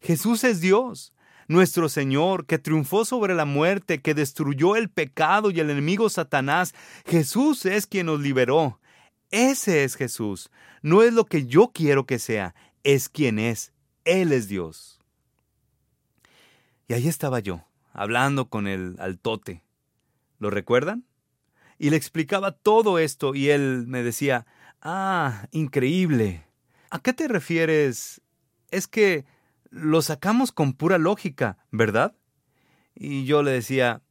[0.00, 1.12] Jesús es Dios
[1.48, 6.74] nuestro Señor, que triunfó sobre la muerte, que destruyó el pecado y el enemigo Satanás.
[7.06, 8.80] Jesús es quien nos liberó.
[9.30, 10.50] Ese es Jesús.
[10.82, 12.54] No es lo que yo quiero que sea,
[12.84, 13.72] es quien es.
[14.04, 15.00] Él es Dios.
[16.88, 19.62] Y ahí estaba yo, hablando con el altote.
[20.38, 21.04] ¿Lo recuerdan?
[21.78, 24.46] Y le explicaba todo esto y él me decía,
[24.80, 26.46] ah, increíble.
[26.90, 28.20] ¿A qué te refieres?
[28.70, 29.24] Es que
[29.70, 32.14] lo sacamos con pura lógica, ¿verdad?
[32.94, 34.02] Y yo le decía,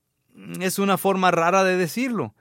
[0.59, 2.35] es una forma rara de decirlo.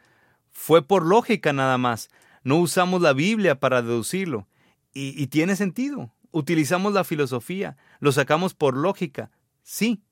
[0.50, 2.10] Fue por lógica nada más.
[2.44, 4.46] No usamos la Biblia para deducirlo.
[4.92, 6.14] Y, tiene sentido.
[6.30, 7.76] Utilizamos la filosofía.
[7.98, 9.30] Lo sacamos por lógica.
[9.62, 10.02] Sí.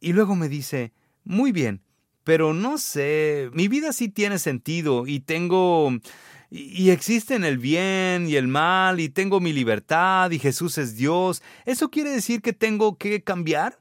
[0.00, 0.92] Y luego me dice,
[1.22, 1.82] muy bien,
[2.24, 5.90] pero no sé, mi vida sí tiene sentido y tengo
[6.50, 11.42] y, existen el bien y el mal, y tengo mi libertad, y Jesús es Dios.
[11.66, 13.78] ¿Eso quiere decir que tengo que cambiar?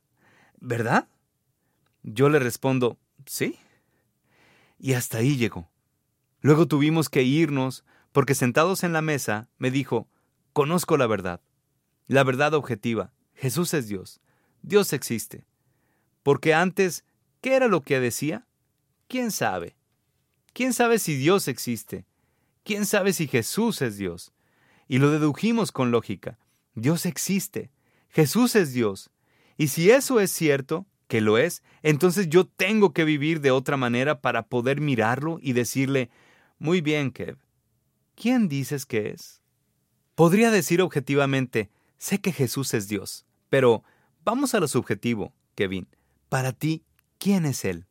[0.60, 1.08] ¿Verdad?
[2.04, 3.58] Yo le respondo, sí.
[4.80, 5.70] Y hasta ahí llegó.
[6.42, 10.08] Luego tuvimos que irnos, porque sentados en la mesa me dijo,
[10.54, 11.42] conozco la verdad,
[12.08, 14.22] la verdad objetiva, Jesús es Dios,
[14.62, 15.46] Dios existe.
[16.24, 17.06] Porque antes,
[17.42, 18.48] ¿qué era lo que decía?
[19.08, 19.78] ¿Quién sabe?
[20.54, 22.06] ¿Quién sabe si Dios existe?
[22.64, 24.34] ¿Quién sabe si Jesús es Dios?
[24.88, 26.38] Y lo dedujimos con lógica.
[26.74, 27.72] Dios existe.
[28.10, 29.12] Jesús es Dios.
[29.58, 33.78] Y si eso es cierto, que lo es, entonces yo tengo que vivir de otra
[33.78, 36.10] manera para poder mirarlo y decirle,
[36.60, 37.38] muy bien, Kev,
[38.16, 39.42] ¿quién dices que es?
[40.16, 43.84] Podría decir objetivamente, sé que Jesús es Dios, Pero
[44.26, 45.88] vamos a lo subjetivo, Kevin.
[46.28, 46.84] Para ti,
[47.18, 47.86] ¿quién es Él?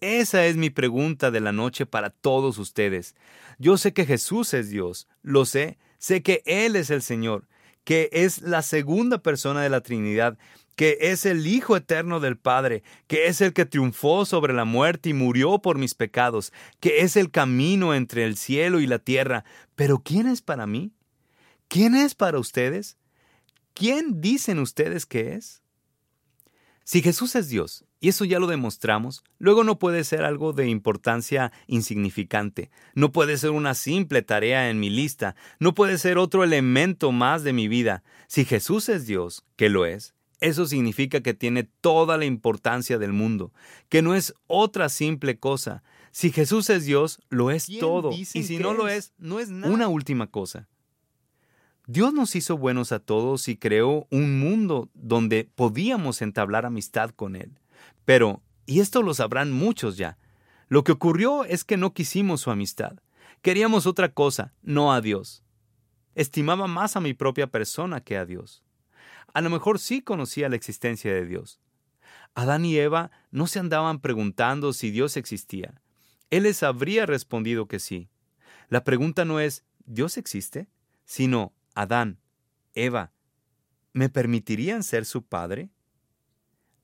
[0.00, 3.14] Esa es mi pregunta de la noche para todos ustedes.
[3.58, 7.46] Yo sé que Jesús es Dios, lo sé, sé que Él es el Señor,
[7.84, 10.36] que es la segunda persona de la Trinidad,
[10.76, 15.10] que es el Hijo eterno del Padre, que es el que triunfó sobre la muerte
[15.10, 19.44] y murió por mis pecados, que es el camino entre el cielo y la tierra.
[19.74, 20.92] Pero ¿quién es para mí?
[21.68, 22.96] ¿Quién es para ustedes?
[23.72, 25.62] ¿Quién dicen ustedes que es?
[26.84, 30.68] Si Jesús es Dios, y eso ya lo demostramos, luego no puede ser algo de
[30.68, 36.44] importancia insignificante, no puede ser una simple tarea en mi lista, no puede ser otro
[36.44, 38.04] elemento más de mi vida.
[38.26, 40.14] Si Jesús es Dios, que lo es,
[40.44, 43.52] eso significa que tiene toda la importancia del mundo,
[43.88, 45.82] que no es otra simple cosa.
[46.10, 49.72] Si Jesús es Dios, lo es todo, y si no lo es, no es nada.
[49.72, 50.68] Una última cosa.
[51.86, 57.36] Dios nos hizo buenos a todos y creó un mundo donde podíamos entablar amistad con
[57.36, 57.58] Él.
[58.04, 60.18] Pero, y esto lo sabrán muchos ya,
[60.68, 62.98] lo que ocurrió es que no quisimos su amistad.
[63.42, 65.42] Queríamos otra cosa, no a Dios.
[66.14, 68.63] Estimaba más a mi propia persona que a Dios.
[69.32, 71.60] A lo mejor sí conocía la existencia de Dios.
[72.34, 75.80] Adán y Eva no se andaban preguntando si Dios existía.
[76.30, 78.10] Él les habría respondido que sí.
[78.68, 80.68] La pregunta no es ¿Dios existe?
[81.04, 82.20] sino Adán,
[82.74, 83.12] Eva,
[83.92, 85.70] ¿me permitirían ser su padre?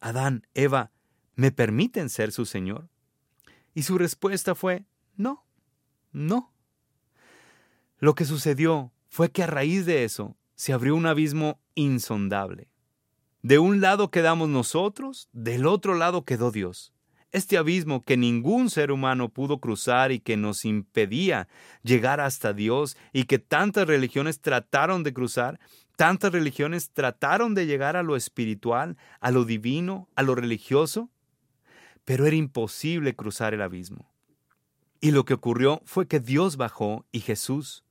[0.00, 0.92] Adán, Eva,
[1.34, 2.88] ¿me permiten ser su Señor?
[3.74, 4.84] Y su respuesta fue,
[5.16, 5.46] no,
[6.12, 6.52] no.
[7.98, 12.68] Lo que sucedió fue que a raíz de eso se abrió un abismo insondable.
[13.40, 16.92] De un lado quedamos nosotros, del otro lado quedó Dios.
[17.32, 21.48] Este abismo que ningún ser humano pudo cruzar y que nos impedía
[21.82, 25.58] llegar hasta Dios y que tantas religiones trataron de cruzar,
[25.96, 31.08] tantas religiones trataron de llegar a lo espiritual, a lo divino, a lo religioso,
[32.04, 34.12] pero era imposible cruzar el abismo.
[35.00, 37.82] Y lo que ocurrió fue que Dios bajó y Jesús,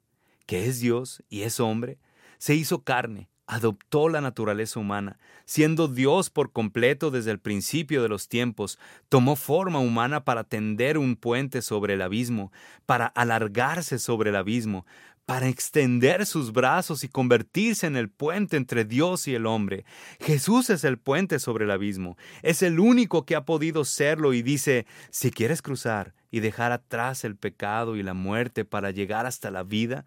[0.46, 1.98] que es Dios y es hombre,
[2.40, 8.08] se hizo carne, adoptó la naturaleza humana, siendo Dios por completo desde el principio de
[8.08, 8.78] los tiempos,
[9.10, 12.52] tomó forma humana para tender un puente sobre el abismo,
[12.86, 14.86] para alargarse sobre el abismo,
[15.26, 19.84] para extender sus brazos y convertirse en el puente entre Dios y el hombre.
[20.20, 24.44] Jesús es el puente sobre el abismo, es el único que ha podido serlo y
[24.44, 29.50] dice, si quieres cruzar y dejar atrás el pecado y la muerte para llegar hasta
[29.50, 30.06] la vida,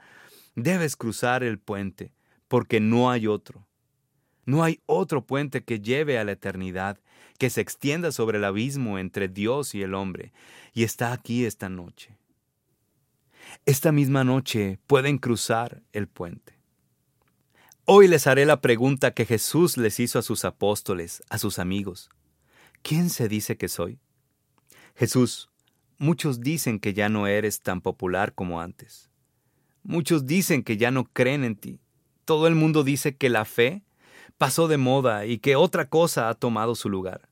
[0.54, 2.12] debes cruzar el puente
[2.52, 3.66] porque no hay otro.
[4.44, 7.00] No hay otro puente que lleve a la eternidad,
[7.38, 10.34] que se extienda sobre el abismo entre Dios y el hombre,
[10.74, 12.18] y está aquí esta noche.
[13.64, 16.58] Esta misma noche pueden cruzar el puente.
[17.86, 22.10] Hoy les haré la pregunta que Jesús les hizo a sus apóstoles, a sus amigos.
[22.82, 23.98] ¿Quién se dice que soy?
[24.94, 25.48] Jesús,
[25.96, 29.08] muchos dicen que ya no eres tan popular como antes.
[29.82, 31.80] Muchos dicen que ya no creen en ti
[32.24, 33.82] todo el mundo dice que la fe
[34.38, 37.28] pasó de moda y que otra cosa ha tomado su lugar.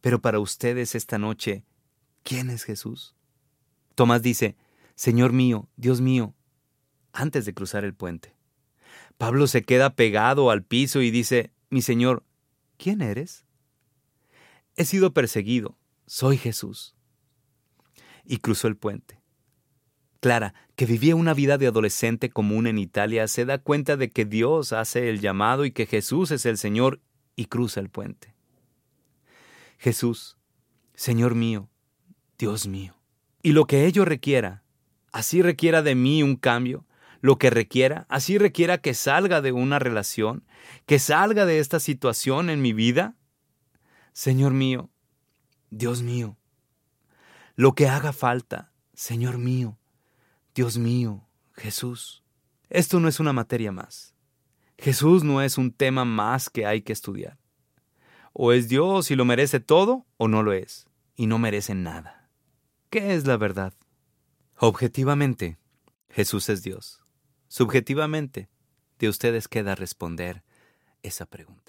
[0.00, 1.64] Pero para ustedes esta noche,
[2.22, 3.14] ¿quién es Jesús?
[3.94, 4.56] Tomás dice,
[4.94, 6.34] Señor mío, Dios mío,
[7.12, 8.36] antes de cruzar el puente.
[9.18, 12.24] Pablo se queda pegado al piso y dice, Mi Señor,
[12.76, 13.44] ¿quién eres?
[14.76, 16.94] He sido perseguido, soy Jesús.
[18.24, 19.23] Y cruzó el puente.
[20.24, 24.24] Clara, que vivía una vida de adolescente común en Italia, se da cuenta de que
[24.24, 27.02] Dios hace el llamado y que Jesús es el Señor
[27.36, 28.34] y cruza el puente.
[29.76, 30.38] Jesús,
[30.94, 31.68] Señor mío,
[32.38, 32.96] Dios mío.
[33.42, 34.64] Y lo que ello requiera,
[35.12, 36.86] así requiera de mí un cambio,
[37.20, 40.46] lo que requiera, así requiera que salga de una relación,
[40.86, 43.14] que salga de esta situación en mi vida.
[44.14, 44.88] Señor mío,
[45.68, 46.38] Dios mío,
[47.56, 49.78] lo que haga falta, Señor mío,
[50.54, 52.22] Dios mío, Jesús,
[52.68, 54.14] esto no es una materia más.
[54.78, 57.38] Jesús no es un tema más que hay que estudiar.
[58.32, 60.86] O es Dios y lo merece todo, o no lo es,
[61.16, 62.30] y no merece nada.
[62.88, 63.74] ¿Qué es la verdad?
[64.56, 65.58] Objetivamente,
[66.08, 67.02] Jesús es Dios.
[67.48, 68.48] Subjetivamente,
[69.00, 70.44] de ustedes queda responder
[71.02, 71.63] esa pregunta.